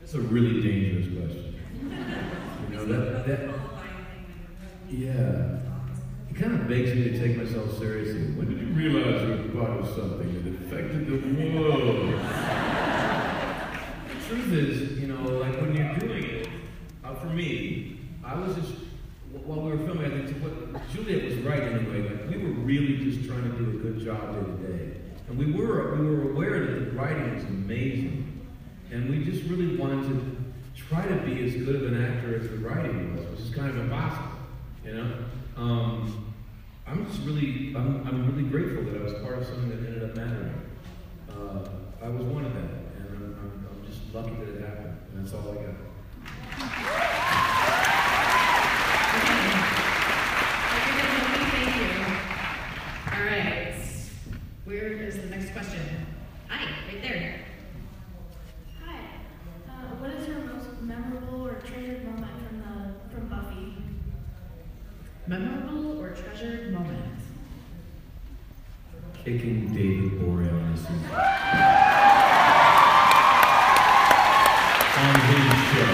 That's 0.00 0.14
a 0.14 0.20
really 0.20 0.62
dangerous 0.62 1.06
question. 1.06 1.56
You 2.70 2.76
know, 2.76 2.84
that, 2.84 3.26
that, 3.26 3.50
yeah. 4.90 5.58
It 6.30 6.36
kind 6.36 6.54
of 6.54 6.68
begs 6.68 6.94
me 6.94 7.04
to 7.04 7.18
take 7.18 7.36
myself 7.36 7.76
seriously. 7.78 8.30
When 8.34 8.48
did 8.48 8.60
you 8.60 8.68
realize 8.68 9.22
you 9.22 9.58
were 9.58 9.66
part 9.66 9.80
of 9.80 9.88
something 9.88 10.44
that 10.44 10.66
affected 10.66 11.06
the 11.06 11.58
world? 11.58 12.20
the 14.08 14.28
truth 14.28 14.52
is, 14.52 14.98
you 15.00 15.08
know, 15.08 15.22
like 15.38 15.60
when 15.60 15.74
you're 15.74 15.96
doing 15.96 16.24
it, 16.24 16.48
uh, 17.02 17.14
for 17.14 17.26
me, 17.26 17.95
I 18.26 18.34
was 18.34 18.54
just, 18.56 18.72
while 19.44 19.60
we 19.60 19.70
were 19.70 19.78
filming, 19.78 20.12
I 20.12 20.26
think 20.26 20.42
what 20.42 20.52
Juliet 20.92 21.24
was 21.26 21.36
right 21.38 21.62
in 21.62 21.86
a 21.86 21.90
way. 21.90 22.02
Like 22.08 22.28
we 22.28 22.38
were 22.42 22.50
really 22.60 22.96
just 22.96 23.24
trying 23.28 23.44
to 23.44 23.50
do 23.56 23.70
a 23.70 23.74
good 23.80 24.00
job 24.04 24.34
day 24.34 24.40
to 24.40 24.56
day, 24.66 24.96
and 25.28 25.38
we 25.38 25.52
were 25.52 25.94
we 25.94 26.04
were 26.04 26.22
aware 26.32 26.58
that 26.66 26.84
the 26.86 26.90
writing 26.90 27.34
was 27.36 27.44
amazing, 27.44 28.44
and 28.90 29.08
we 29.08 29.22
just 29.24 29.44
really 29.48 29.76
wanted 29.76 30.08
to 30.08 30.36
try 30.74 31.06
to 31.06 31.14
be 31.22 31.44
as 31.44 31.54
good 31.54 31.76
of 31.76 31.84
an 31.92 32.02
actor 32.02 32.34
as 32.34 32.48
the 32.48 32.56
writing 32.58 33.14
was, 33.16 33.24
which 33.26 33.38
is 33.40 33.50
kind 33.54 33.70
of 33.70 33.76
impossible, 33.78 34.32
you 34.84 34.94
know. 34.94 35.12
Um, 35.56 36.34
I'm 36.84 37.06
just 37.06 37.20
really, 37.22 37.74
I'm, 37.76 38.04
I'm 38.08 38.26
really 38.34 38.48
grateful 38.48 38.82
that 38.92 39.00
I 39.00 39.04
was 39.04 39.12
part 39.22 39.38
of 39.38 39.46
something 39.46 39.68
that 39.70 39.78
ended 39.86 40.02
up 40.02 40.16
mattering. 40.16 40.52
Uh, 41.30 41.68
I 42.04 42.08
was 42.08 42.24
one 42.24 42.44
of 42.44 42.52
them, 42.54 42.70
and 42.98 43.06
I'm, 43.08 43.22
I'm, 43.38 43.66
I'm 43.70 43.84
just 43.86 44.00
lucky 44.12 44.34
that 44.34 44.48
it 44.48 44.60
happened, 44.62 44.96
and 45.14 45.24
that's 45.24 45.32
all 45.32 45.48
I 45.52 45.54
got. 45.54 45.74
Thank 49.16 49.36
you. 51.76 51.82
All 53.12 53.24
right. 53.24 53.74
Where 54.64 54.88
is 54.88 55.16
the 55.16 55.26
next 55.26 55.50
question? 55.52 55.80
Hi, 56.48 56.64
right 56.92 57.02
there. 57.02 57.40
Hi. 58.84 58.98
Uh, 59.68 59.94
what 59.96 60.10
is 60.10 60.26
your 60.28 60.38
most 60.40 60.68
memorable 60.82 61.46
or 61.46 61.54
treasured 61.54 62.04
moment 62.04 62.32
from 62.46 62.58
the 62.60 62.94
from 63.14 63.28
Buffy? 63.28 63.74
Memorable 65.26 66.00
or 66.00 66.10
treasured 66.10 66.72
moment? 66.72 67.20
Kicking 69.24 69.72
David 69.72 70.12
Boreanaz 70.20 70.86
on 74.98 75.20
his 75.20 75.72
show. 75.72 75.92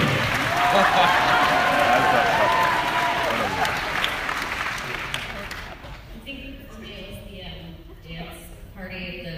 I 6.14 6.16
think 6.24 6.68
for 6.70 6.80
me 6.80 6.90
it 6.92 7.10
was 7.10 7.18
the 7.28 7.36
um, 7.42 7.50
dance 8.08 8.40
party 8.74 9.00
at 9.04 9.16
the 9.24 9.36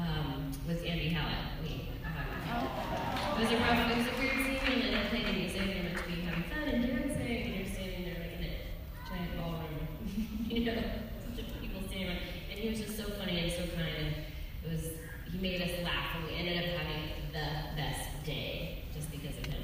um, 0.00 0.52
with 0.66 0.80
Andy 0.86 1.08
Hallett. 1.08 1.44
We 1.62 1.70
uh, 2.04 2.08
it 3.36 3.40
was 3.42 3.50
a 3.50 3.52
rough, 3.58 3.90
it 3.90 3.96
was 3.98 4.06
a 4.06 4.08
weird 4.18 4.38
scene 4.46 4.80
and 4.82 4.92
then 4.94 5.04
playing 5.10 5.34
music 5.36 5.60
and 5.60 5.68
meant 5.84 5.98
to 5.98 6.02
be 6.04 6.12
having 6.22 6.44
fun 6.44 6.68
and 6.68 6.78
dancing 6.86 7.26
and 7.26 7.54
you're 7.56 7.66
standing 7.74 8.02
there 8.04 8.18
like 8.22 8.32
in 8.38 8.44
a 8.44 8.46
giant 9.10 9.32
ballroom, 9.36 9.76
you 10.48 10.60
know, 10.64 10.80
such 11.28 11.38
a 11.40 11.42
people 11.60 11.80
standing 11.88 12.08
around. 12.08 12.22
And 12.50 12.56
he 12.58 12.64
was 12.70 12.78
just 12.80 12.96
so 12.96 13.04
funny 13.18 13.36
and 13.40 13.50
so 13.52 13.62
kind 13.76 13.94
and 13.98 14.10
it 14.64 14.68
was 14.70 14.82
he 15.30 15.36
made 15.38 15.60
us 15.60 15.72
laugh 15.84 16.08
and 16.16 16.24
we 16.24 16.30
ended 16.36 16.56
up 16.58 16.64
having 16.80 17.02
the 17.32 17.46
best 17.76 18.08
day 18.24 18.84
just 18.94 19.10
because 19.10 19.36
of 19.36 19.44
him. 19.46 19.62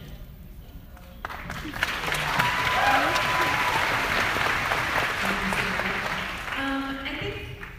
Um, 6.57 6.99
I 7.03 7.17
think 7.21 7.35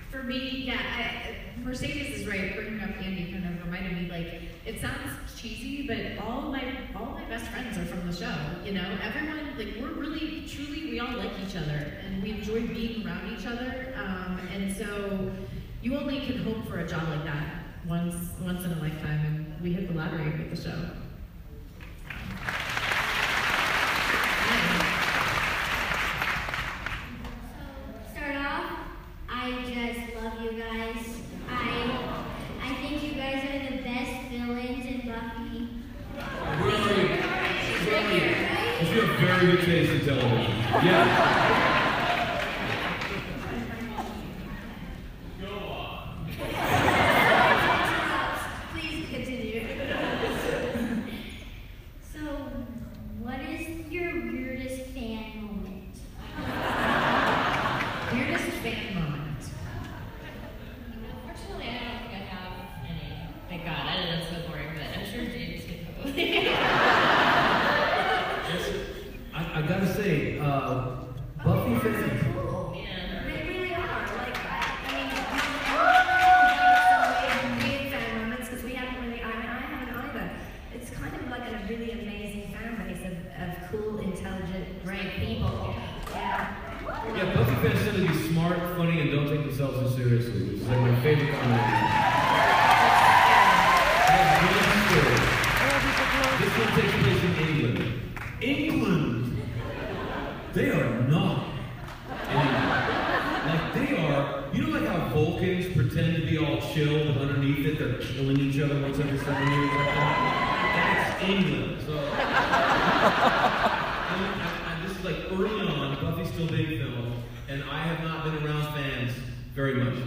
for 0.09 0.23
me, 0.23 0.63
yeah, 0.65 0.79
I, 0.97 1.35
Mercedes 1.63 2.19
is 2.19 2.27
right. 2.27 2.55
Bringing 2.55 2.81
up 2.81 2.89
Andy 3.01 3.31
kind 3.31 3.45
of 3.45 3.63
reminded 3.63 3.93
me, 4.01 4.09
like, 4.09 4.41
it 4.65 4.81
sounds 4.81 5.11
cheesy, 5.39 5.87
but 5.87 6.17
all 6.23 6.51
my 6.51 6.63
all 6.95 7.11
my 7.13 7.23
best 7.25 7.45
friends 7.51 7.77
are 7.77 7.85
from 7.85 8.09
the 8.09 8.15
show. 8.15 8.35
You 8.65 8.73
know, 8.73 8.97
everyone, 9.03 9.55
like, 9.57 9.75
we're 9.79 9.93
really, 9.93 10.45
truly, 10.47 10.84
we 10.95 11.01
all 11.01 11.17
like 11.17 11.31
each 11.45 11.57
other, 11.57 11.91
and 12.05 12.23
we 12.23 12.31
enjoy 12.31 12.65
being 12.67 13.05
around 13.05 13.37
each 13.37 13.45
other. 13.45 13.93
Um, 13.97 14.39
and 14.53 14.73
so, 14.73 15.29
you 15.81 15.97
only 15.97 16.25
can 16.25 16.37
hope 16.37 16.65
for 16.69 16.79
a 16.79 16.87
job 16.87 17.09
like 17.09 17.25
that 17.25 17.65
once 17.85 18.15
once 18.41 18.63
in 18.63 18.71
a 18.71 18.79
lifetime, 18.79 19.25
and 19.25 19.61
we 19.61 19.73
hit 19.73 19.89
the 19.89 19.93
lottery 19.93 20.23
with 20.23 20.55
the 20.55 20.69
show. 20.69 21.04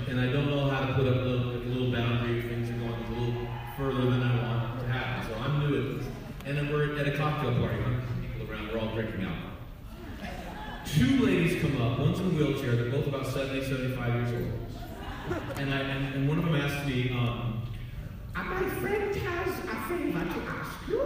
and 0.08 0.20
I 0.20 0.32
don't 0.32 0.48
know 0.50 0.68
how 0.68 0.86
to 0.86 0.94
put 0.94 1.06
up 1.06 1.16
a 1.16 1.18
little, 1.18 1.50
a 1.50 1.68
little 1.68 1.92
boundary 1.92 2.38
if 2.38 2.46
things 2.46 2.70
are 2.70 2.74
going 2.74 2.92
a 2.92 3.10
little 3.10 3.48
further 3.76 4.10
than 4.10 4.22
I 4.22 4.42
want 4.42 4.80
to 4.80 4.86
happen. 4.86 5.30
So 5.30 5.38
I'm 5.40 5.60
new 5.60 5.76
at 5.76 5.98
this. 5.98 6.06
And 6.44 6.56
then 6.56 6.72
we're 6.72 6.98
at 6.98 7.06
a 7.06 7.16
cocktail 7.16 7.54
party, 7.58 7.76
people 8.20 8.50
around, 8.50 8.68
we're 8.68 8.78
all 8.78 8.94
drinking 8.94 9.24
alcohol. 9.24 9.50
Two 10.86 11.24
ladies 11.26 11.60
come 11.60 11.80
up, 11.82 11.98
one's 11.98 12.18
in 12.20 12.26
a 12.26 12.30
wheelchair, 12.30 12.76
they're 12.76 12.90
both 12.90 13.06
about 13.06 13.26
70, 13.26 13.62
75 13.64 14.14
years 14.14 14.32
old. 14.42 15.48
And, 15.58 15.74
I, 15.74 15.80
and, 15.80 16.14
and 16.14 16.28
one 16.28 16.38
of 16.38 16.44
them 16.44 16.56
asked 16.56 16.86
me, 16.86 17.10
um, 17.10 17.62
my 18.34 18.68
friend 18.80 19.14
has 19.14 19.58
a 19.58 19.76
favor 19.88 20.24
to 20.24 20.40
ask 20.48 20.88
you. 20.88 21.00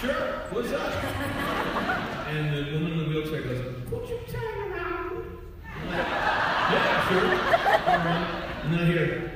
sure, 0.00 0.42
what's 0.50 0.72
up? 0.72 1.04
and 2.30 2.54
not 8.80 8.88
here. 8.88 9.29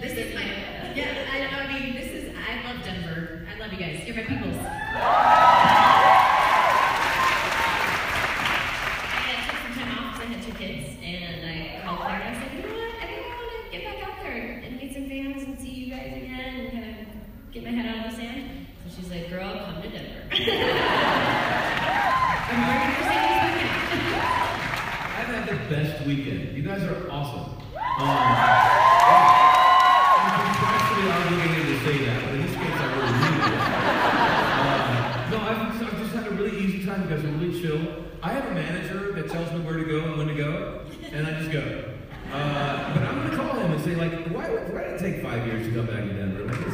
This 0.00 0.12
is 0.12 0.34
my, 0.34 0.42
yeah, 0.94 1.28
I, 1.30 1.62
I 1.62 1.78
mean, 1.78 1.94
this 1.94 2.10
is, 2.10 2.34
I 2.34 2.72
love 2.72 2.82
Denver. 2.82 3.42
I 3.54 3.58
love 3.58 3.70
you 3.70 3.78
guys. 3.78 4.02
You're 4.06 4.16
my 4.16 4.22
peoples. 4.22 4.56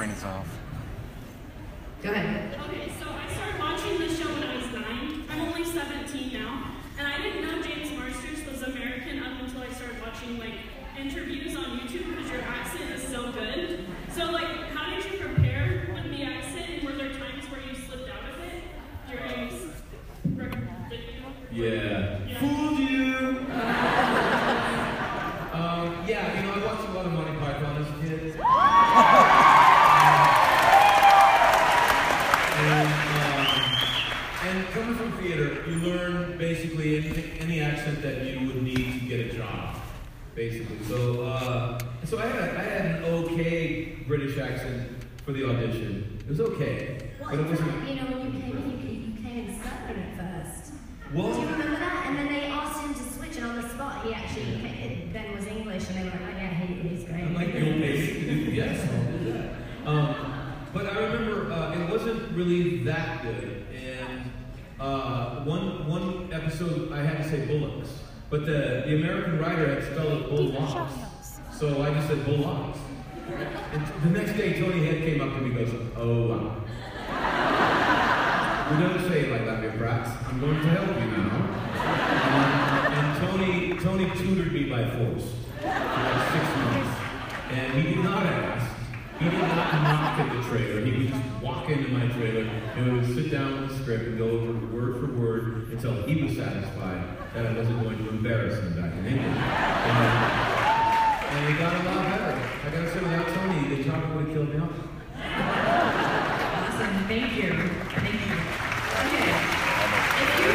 brain 0.00 0.16
is 0.16 0.24
off. 0.24 0.48
Go 2.00 2.08
ahead. 2.10 2.58
Okay, 2.64 2.90
so 2.98 3.04
I 3.12 3.30
started 3.34 3.60
watching 3.60 3.98
the 3.98 4.08
show 4.08 4.32
when 4.32 4.44
I 4.44 4.56
was 4.56 4.72
nine. 4.72 5.24
I'm 5.28 5.40
only 5.42 5.62
17 5.62 6.32
now, 6.32 6.72
and 6.96 7.06
I 7.06 7.20
didn't 7.20 7.42
know 7.44 7.60
James 7.60 7.92
Marsters 7.92 8.46
was 8.48 8.62
American 8.62 9.22
up 9.22 9.42
until 9.42 9.60
I 9.60 9.68
started 9.76 10.00
watching 10.00 10.38
like 10.38 10.56
interviews 10.98 11.29
force 84.96 85.26
for 85.60 85.66
like 85.66 86.32
six 86.32 86.44
months. 86.56 86.92
And 87.50 87.72
he 87.74 87.94
did 87.94 88.04
not 88.04 88.24
ask. 88.26 88.66
He 89.18 89.24
did 89.24 89.38
not 89.38 89.72
knock 89.82 90.18
at 90.18 90.32
the 90.32 90.42
trailer. 90.48 90.80
He 90.84 90.90
would 90.92 91.08
just 91.08 91.42
walk 91.42 91.68
into 91.68 91.88
my 91.88 92.06
trailer 92.08 92.44
and 92.76 92.92
we 92.92 92.98
would 93.00 93.14
sit 93.14 93.30
down 93.30 93.60
with 93.60 93.70
the 93.70 93.76
script 93.82 94.04
and 94.06 94.18
go 94.18 94.30
over 94.30 94.52
word 94.74 95.00
for 95.00 95.12
word 95.12 95.68
until 95.70 96.02
he 96.06 96.22
was 96.22 96.36
satisfied 96.36 97.04
that 97.34 97.46
I 97.46 97.52
wasn't 97.52 97.82
going 97.82 97.98
to 97.98 98.08
embarrass 98.08 98.58
him 98.58 98.80
back 98.80 98.92
in 98.92 99.06
England. 99.06 99.36
And, 99.36 99.98
uh, 99.98 100.60
and 101.30 101.54
it 101.54 101.58
got 101.58 101.72
a 101.74 101.84
lot 101.84 102.04
better. 102.04 102.50
I 102.66 102.70
gotta 102.70 102.92
say, 102.92 103.00
without 103.00 103.28
Tony, 103.28 103.76
the 103.76 103.84
chocolate 103.84 104.16
would 104.16 104.24
have 104.26 104.34
killed 104.34 104.48
me 104.48 104.58
off. 104.58 104.72
Awesome. 105.22 107.06
Thank 107.06 107.36
you. 107.36 107.52
Thank 107.94 108.20
you. 108.26 108.36
Okay. 109.00 109.30
If 110.20 110.30
you 110.40 110.50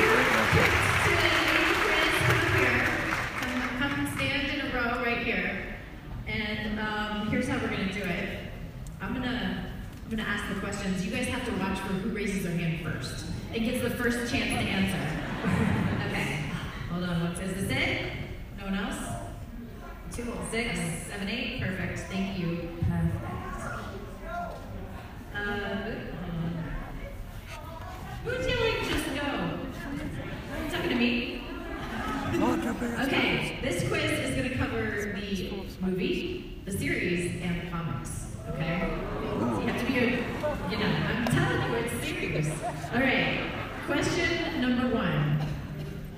today, 1.05 1.39
Chris, 1.79 2.15
come 2.25 2.39
up 2.39 2.49
here. 2.59 2.77
Come, 3.39 3.95
come 3.95 4.07
stand 4.17 4.43
in 4.51 4.59
a 4.65 4.69
row 4.75 5.03
right 5.03 5.19
here. 5.19 5.75
And 6.27 6.79
um, 6.79 7.27
here's 7.29 7.47
how 7.47 7.57
we're 7.57 7.69
gonna 7.69 7.93
do 7.93 8.01
it. 8.01 8.39
I'm 9.01 9.13
gonna 9.13 9.71
I'm 10.03 10.09
gonna 10.09 10.23
ask 10.23 10.53
the 10.53 10.59
questions. 10.59 11.05
You 11.05 11.11
guys 11.11 11.27
have 11.27 11.45
to 11.45 11.51
watch 11.59 11.79
for 11.79 11.93
who 11.93 12.09
raises 12.15 12.43
their 12.43 12.55
hand 12.55 12.83
first. 12.95 13.25
It 13.53 13.59
gets 13.59 13.83
the 13.83 13.89
first 13.91 14.31
chance 14.31 14.49
to 14.49 14.69
answer. 14.69 14.97
okay. 16.09 16.39
Hold 16.91 17.03
on. 17.03 17.23
What 17.23 17.43
is 17.43 17.67
this 17.67 17.71
it? 17.71 18.11
No 18.57 18.65
one 18.65 18.75
else? 18.75 18.97
Two, 20.11 20.31
six, 20.51 20.79
seven, 21.07 21.27
eight. 21.29 21.61
Perfect. 21.61 21.99
Thank 22.11 22.39
you. 22.39 22.69
Perfect. 22.81 23.25
Uh, 25.35 25.91
who's 28.23 28.47
yelling 28.47 28.89
just 28.89 29.05
go? 29.07 29.59
You 30.63 30.71
talking 30.71 30.89
to 30.89 30.95
me? 30.95 31.41
Okay, 32.35 33.59
this 33.61 33.87
quiz 33.87 34.11
is 34.11 34.35
going 34.35 34.49
to 34.49 34.57
cover 34.57 35.13
the 35.15 35.51
movie, 35.81 36.59
the 36.65 36.71
series, 36.71 37.41
and 37.41 37.61
the 37.61 37.71
comics. 37.71 38.25
Okay? 38.49 38.89
So 39.39 39.61
you 39.61 39.67
have 39.67 39.79
to 39.79 39.85
be 39.85 39.97
a, 39.97 40.05
you 40.69 40.77
know, 40.77 40.85
I'm 40.85 41.25
telling 41.27 41.71
you, 41.71 41.77
it's 41.77 42.05
serious. 42.05 42.47
All 42.93 42.99
right, 42.99 43.49
question 43.85 44.61
number 44.61 44.95
one. 44.95 45.39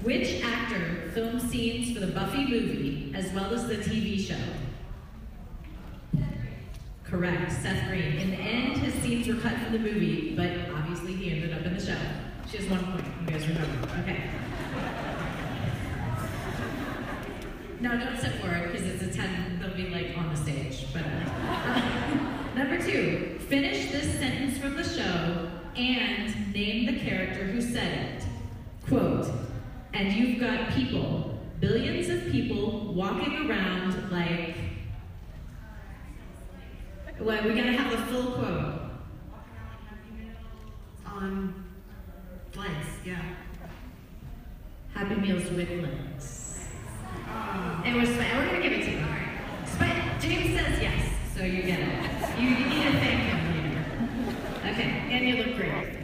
Which 0.04 0.42
actor 0.44 1.12
filmed 1.14 1.42
scenes 1.42 1.94
for 1.94 2.06
the 2.06 2.07
Buffy 2.18 2.48
movie 2.48 3.14
as 3.14 3.32
well 3.32 3.54
as 3.54 3.68
the 3.68 3.76
TV 3.76 4.20
show? 4.20 4.34
Correct, 7.04 7.52
Seth 7.52 7.88
Green. 7.88 8.18
In 8.18 8.32
the 8.32 8.38
end, 8.38 8.78
his 8.78 8.96
scenes 9.04 9.28
were 9.28 9.36
cut 9.36 9.54
from 9.60 9.74
the 9.74 9.78
movie, 9.78 10.36
but 10.36 10.50
obviously 10.76 11.14
he 11.14 11.30
ended 11.30 11.54
up 11.54 11.64
in 11.64 11.76
the 11.76 11.80
show. 11.80 11.96
She 12.50 12.58
has 12.58 12.66
one 12.72 12.84
point, 12.86 13.06
you 13.22 13.28
guys 13.28 13.48
remember. 13.48 13.88
Okay. 14.00 14.24
No, 17.82 18.00
don't 18.00 18.18
step 18.18 18.34
forward 18.42 18.72
because 18.72 18.88
it's 18.88 19.04
a 19.04 19.16
10, 19.16 19.60
they'll 19.62 19.76
be 19.76 19.90
like 19.90 20.18
on 20.18 20.34
the 20.34 20.42
stage. 20.42 20.88
But 20.92 21.04
uh, 21.04 22.56
Number 22.56 22.82
two, 22.82 23.38
finish 23.48 23.92
this 23.92 24.12
sentence 24.18 24.58
from 24.58 24.76
the 24.76 24.84
show 24.84 25.52
and 25.76 26.52
name 26.52 26.88
the 26.88 27.00
character 27.00 27.44
who 27.44 27.62
said 27.62 27.94
it. 27.94 28.26
Quote, 28.88 29.32
and 29.94 30.12
you've 30.14 30.40
got 30.40 30.72
people, 30.72 31.27
billions 31.60 32.10
of 32.10 32.32
people 32.32 32.94
walking 32.94 33.50
around 33.50 34.12
like. 34.12 34.56
Well, 37.20 37.44
we 37.44 37.56
gotta 37.56 37.72
have 37.72 37.92
the 37.92 37.98
full 38.14 38.32
quote. 38.34 38.74
On 41.06 41.66
legs, 42.56 42.88
yeah. 43.04 43.22
Happy 44.94 45.16
Meals 45.16 45.50
with 45.50 45.70
legs. 45.70 46.68
It 47.86 47.96
was 47.96 48.10
fun. 48.10 48.26
We're 48.38 48.46
gonna 48.46 48.62
give 48.62 48.74
it 48.74 48.86
to 48.86 48.92
you. 48.92 48.98
Right. 48.98 49.40
But 49.80 50.22
James 50.22 50.60
says 50.60 50.80
yes, 50.82 51.12
so 51.36 51.44
you 51.44 51.64
get 51.64 51.80
it. 51.80 52.40
You, 52.40 52.50
you 52.50 52.66
need 52.66 52.84
to 52.84 52.92
thank 53.00 53.22
him 53.22 53.40
later. 53.54 54.72
Okay, 54.72 54.90
and 55.12 55.28
you 55.28 55.44
look 55.44 55.56
great. 55.56 55.98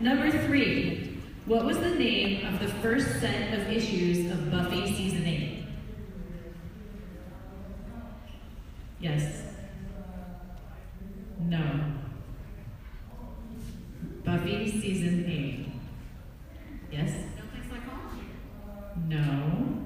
Number 0.00 0.30
three. 0.46 1.03
What 1.46 1.66
was 1.66 1.78
the 1.78 1.90
name 1.90 2.46
of 2.46 2.58
the 2.58 2.68
first 2.80 3.20
set 3.20 3.52
of 3.52 3.70
issues 3.70 4.30
of 4.30 4.50
Buffy 4.50 4.86
season 4.86 5.26
eight? 5.26 5.66
Yes. 8.98 9.42
No. 11.40 11.92
Buffy 14.24 14.70
season 14.70 15.26
eight. 15.28 15.66
Yes. 16.90 17.12
No. 19.06 19.82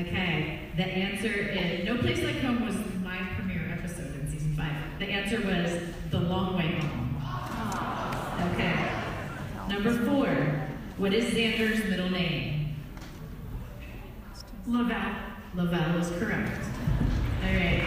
Okay, 0.00 0.60
the 0.76 0.84
answer 0.84 1.28
is 1.28 1.84
No 1.84 1.96
Place 1.98 2.22
Like 2.22 2.40
Home 2.40 2.64
was 2.64 2.76
my 3.04 3.18
premiere 3.36 3.70
episode 3.72 4.14
in 4.20 4.28
season 4.30 4.56
five. 4.56 4.98
The 4.98 5.06
answer 5.06 5.36
was 5.38 5.80
The 6.10 6.18
Long 6.18 6.56
Way 6.56 6.78
Home. 6.80 6.97
Number 9.78 10.04
four. 10.10 10.28
What 10.96 11.14
is 11.14 11.32
Xander's 11.32 11.88
middle 11.88 12.10
name? 12.10 12.74
Lavelle. 14.66 15.14
Lavelle 15.54 15.98
is 15.98 16.10
correct. 16.18 16.50
All 17.44 17.52
right. 17.52 17.84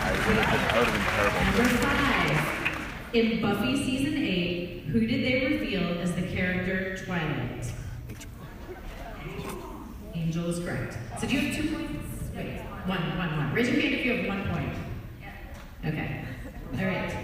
I 0.00 0.10
would 0.12 0.36
have 0.36 0.92
been 0.92 1.00
terrible. 1.08 1.40
Number 1.56 1.76
five. 1.78 3.14
In 3.14 3.40
Buffy 3.40 3.82
season 3.82 4.18
eight, 4.18 4.82
who 4.88 5.00
did 5.00 5.24
they 5.24 5.46
reveal 5.46 5.98
as 5.98 6.14
the 6.14 6.22
character 6.22 7.02
Twilight? 7.02 7.72
Angel 10.14 10.50
is 10.50 10.58
correct. 10.58 10.98
So 11.18 11.26
do 11.26 11.34
you 11.34 11.40
have 11.40 11.56
two 11.56 11.74
points? 11.74 12.36
Wait, 12.36 12.60
one, 12.84 13.16
one, 13.16 13.36
one. 13.38 13.54
Raise 13.54 13.70
your 13.70 13.80
hand 13.80 13.94
if 13.94 14.04
you 14.04 14.12
have 14.14 14.26
one 14.26 14.46
point. 14.50 14.74
Okay. 15.86 16.24
All 16.78 16.84
right. 16.84 17.14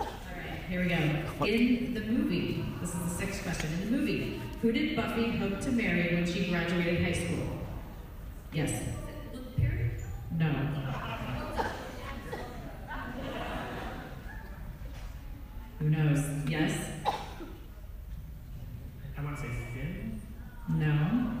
All 0.00 0.06
right, 0.06 0.62
here 0.68 0.82
we 0.82 0.88
go. 0.88 0.96
In 1.46 1.94
the 1.94 2.00
movie, 2.00 2.64
this 2.80 2.94
is 2.94 3.00
the 3.00 3.10
sixth 3.10 3.35
question. 3.46 3.70
In 3.74 3.92
the 3.92 3.98
movie, 3.98 4.40
who 4.60 4.72
did 4.72 4.96
Buffy 4.96 5.30
hope 5.36 5.60
to 5.60 5.70
marry 5.70 6.14
when 6.14 6.26
she 6.26 6.48
graduated 6.48 7.02
high 7.04 7.12
school? 7.12 7.46
Yes. 8.52 8.82
No. 10.36 10.48
Who 15.78 15.90
knows? 15.90 16.24
Yes? 16.48 16.90
I 19.16 19.22
want 19.24 19.36
to 19.36 19.42
say 19.42 19.48
Finn. 19.74 20.20
No. 20.70 21.32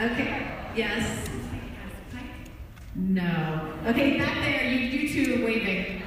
Okay. 0.00 0.52
Yes. 0.76 1.28
No. 2.94 3.72
Okay, 3.86 4.18
back 4.18 4.34
there, 4.36 4.70
you, 4.70 4.78
you 4.78 5.08
two 5.08 5.44
waving. 5.44 6.02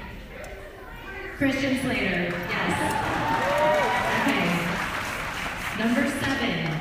Christian 1.38 1.82
Slater. 1.82 2.34
Yes. 2.50 3.10
Okay. 4.22 4.60
Number 5.80 6.10
seven. 6.20 6.80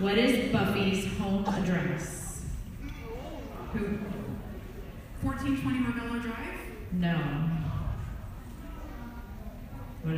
What 0.00 0.18
is 0.18 0.52
Buffy's 0.52 1.16
home 1.18 1.44
address? 1.46 2.44
Who? 3.72 3.84
1420 5.22 5.78
Margella 5.78 6.22
Drive? 6.22 6.60
No. 6.92 7.16
What 10.02 10.16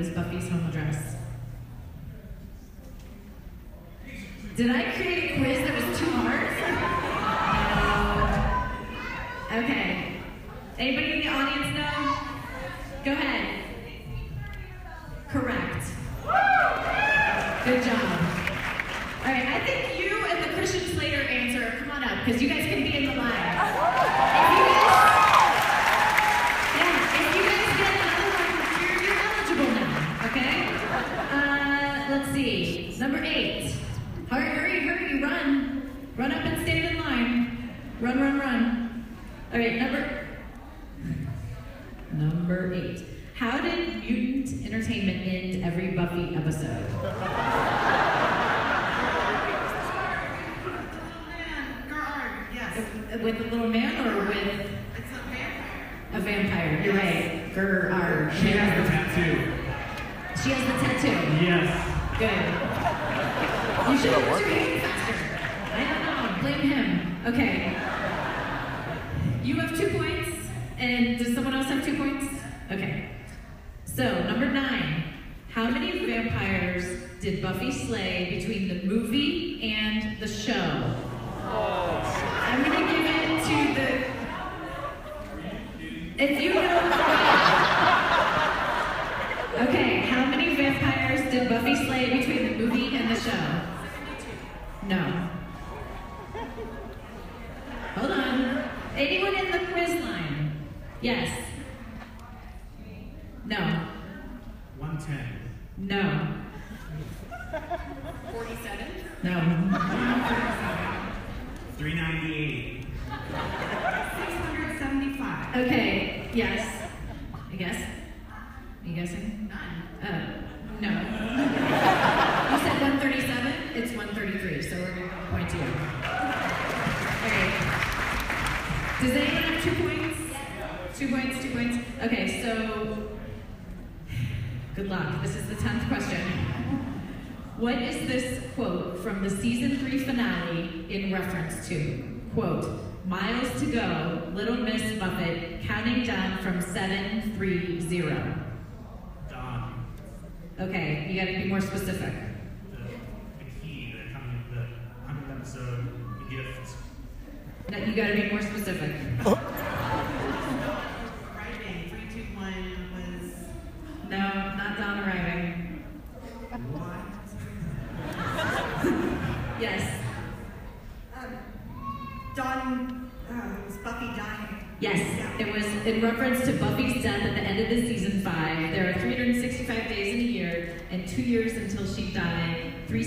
home 0.51 0.67
address? 0.69 1.17
Did 4.57 4.71
I 4.71 4.93
create 4.93 5.31
a 5.33 5.37
quiz 5.39 5.59
that 5.67 5.75
was 5.89 5.99
too 5.99 6.11
hard? 6.11 6.47
Okay. 9.51 10.13
Anybody 10.79 11.13
in 11.13 11.19
the 11.23 11.29
audience 11.29 11.77
know? 11.77 12.17
Go 13.05 13.11
ahead. 13.11 13.65
Correct. 15.29 15.85
Good 17.65 17.83
job. 17.83 18.01
All 19.21 19.33
right, 19.33 19.47
I 19.49 19.61
think 19.67 19.99
you 19.99 20.25
and 20.25 20.45
the 20.45 20.55
Christian 20.57 20.87
Slater 20.97 21.23
answer, 21.23 21.79
come 21.81 21.91
on 21.91 22.05
up, 22.05 22.25
because 22.25 22.41
you 22.41 22.49
guys 22.49 22.65
can 22.65 22.83
be 22.85 22.97
in 22.97 23.05
the 23.07 23.17
line. 23.17 23.35
If 23.35 24.51
you 24.55 24.65
guys, 24.71 25.11
yeah, 26.77 26.95
if 27.19 27.35
you 27.37 27.43
guys 27.43 27.71
get 27.77 27.91
another 27.99 28.29
one, 28.39 28.55
you're, 28.81 28.99
you're 29.03 29.19
eligible 29.19 29.71
now, 29.75 30.27
okay? 30.27 30.55
Uh, 31.35 32.17
let's 32.17 32.31
see. 32.33 32.95
Number 33.01 33.19
eight. 33.25 33.75
Hurry, 34.31 34.49
hurry, 34.51 34.81
hurry, 34.87 35.23
run. 35.23 35.91
Run 36.17 36.31
up 36.33 36.45
and 36.45 36.63
stand 36.63 36.85
in 36.97 37.01
line. 37.03 37.57
Run, 38.01 38.19
run, 38.21 38.39
run. 38.39 39.07
All 39.53 39.59
right, 39.59 39.77
number 39.77 40.27
number 42.13 42.73
eight. 42.73 43.05
How 43.37 43.59
did 43.61 44.03
Mutant 44.03 44.67
Entertainment 44.67 45.27
end 45.27 45.65
every 45.65 45.89
Buffy 45.89 46.35
episode? 46.37 46.87
Oh, 51.93 52.23
yes. 52.55 53.23
With 53.23 53.41
a 53.41 53.45
little 53.45 53.69
man 53.69 54.07
or 54.07 54.27
with 54.29 54.37
It's 54.37 55.11
a 55.13 55.21
vampire. 55.31 56.13
a 56.15 56.21
vampire? 56.21 56.81
You're 56.85 56.95
right. 56.95 57.53
Gerard. 57.55 58.33
She 58.35 58.49
has 58.49 58.83
the 58.83 58.89
tattoo. 58.91 59.53
She 60.43 60.51
has 60.51 60.65
the 60.67 60.77
tattoo. 60.87 61.45
Yes. 61.45 61.69
Good. 62.19 62.41
You 63.91 63.99
should 63.99 64.13
have 64.13 64.33
put 64.33 64.41
your 64.41 64.49
hand 64.49 64.83
faster. 64.83 65.17
I 65.75 65.77
don't 65.85 66.03
know. 66.07 66.41
Blame 66.43 66.61
him. 66.71 66.87
Okay. 67.27 67.77
You 69.45 69.55
have 69.57 69.77
two 69.77 69.89
points, 69.99 70.31
and 70.79 71.19
does 71.19 71.35
someone 71.35 71.55
else 71.55 71.67
have 71.67 71.85
two 71.85 71.97
points? 71.97 72.27
Okay. 72.71 73.09
So, 73.85 74.23
number 74.25 74.47
nine. 74.47 75.05
How 75.51 75.69
many 75.69 76.07
vampires 76.07 76.85
did 77.21 77.43
Buffy 77.43 77.71
slay 77.71 78.39
between 78.39 78.67
the 78.69 78.83
movie 78.87 79.61
and 79.63 80.19
the 80.21 80.27
show? 80.27 80.55
I'm 81.45 82.63
gonna 82.63 82.81
give 82.93 83.05
it 83.05 83.45
to 83.45 83.57
the. 83.77 83.89
If 86.25 86.41
you 86.41 86.55
know. 86.55 86.77
Okay, 89.61 90.01
how 90.01 90.25
many 90.31 90.57
vampires 90.57 91.31
did 91.31 91.51
Buffy 91.51 91.77
slay 91.85 92.19
between 92.19 92.53
the 92.53 92.65
movie 92.65 92.97
and 92.97 93.11
the 93.11 93.21
show? 93.21 93.61
No. 94.89 95.29
Hold 97.97 98.13
on. 98.13 98.65
Anyone 98.97 99.37
in 99.37 99.51
the 99.53 99.59
quiz 99.73 100.03
line? 100.03 100.53
Yes. 101.03 101.50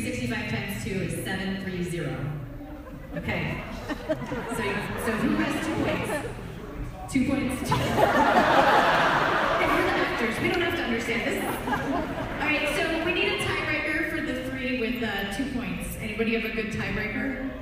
65 0.03 0.49
times 0.49 0.83
2 0.83 0.89
is 0.89 1.23
730. 1.23 1.99
Okay. 3.15 3.63
So, 3.97 4.63
so 5.05 5.11
who 5.23 5.35
has 5.37 5.65
two 5.65 5.75
points? 5.79 6.11
Two 7.09 7.23
points. 7.29 7.69
Two. 7.69 7.75
okay, 7.75 9.65
we're 9.65 9.85
the 9.87 9.95
actors. 10.03 10.35
We 10.41 10.49
don't 10.49 10.61
have 10.61 10.75
to 10.75 10.83
understand 10.83 11.21
this. 11.23 11.39
All 11.41 12.47
right, 12.49 12.67
so 12.75 13.05
we 13.05 13.13
need 13.13 13.31
a 13.31 13.37
tiebreaker 13.45 14.09
for 14.09 14.21
the 14.25 14.43
three 14.49 14.81
with 14.81 15.01
uh, 15.01 15.31
two 15.37 15.45
points. 15.57 15.95
Anybody 16.01 16.35
have 16.35 16.51
a 16.51 16.53
good 16.53 16.73
tiebreaker? 16.73 17.52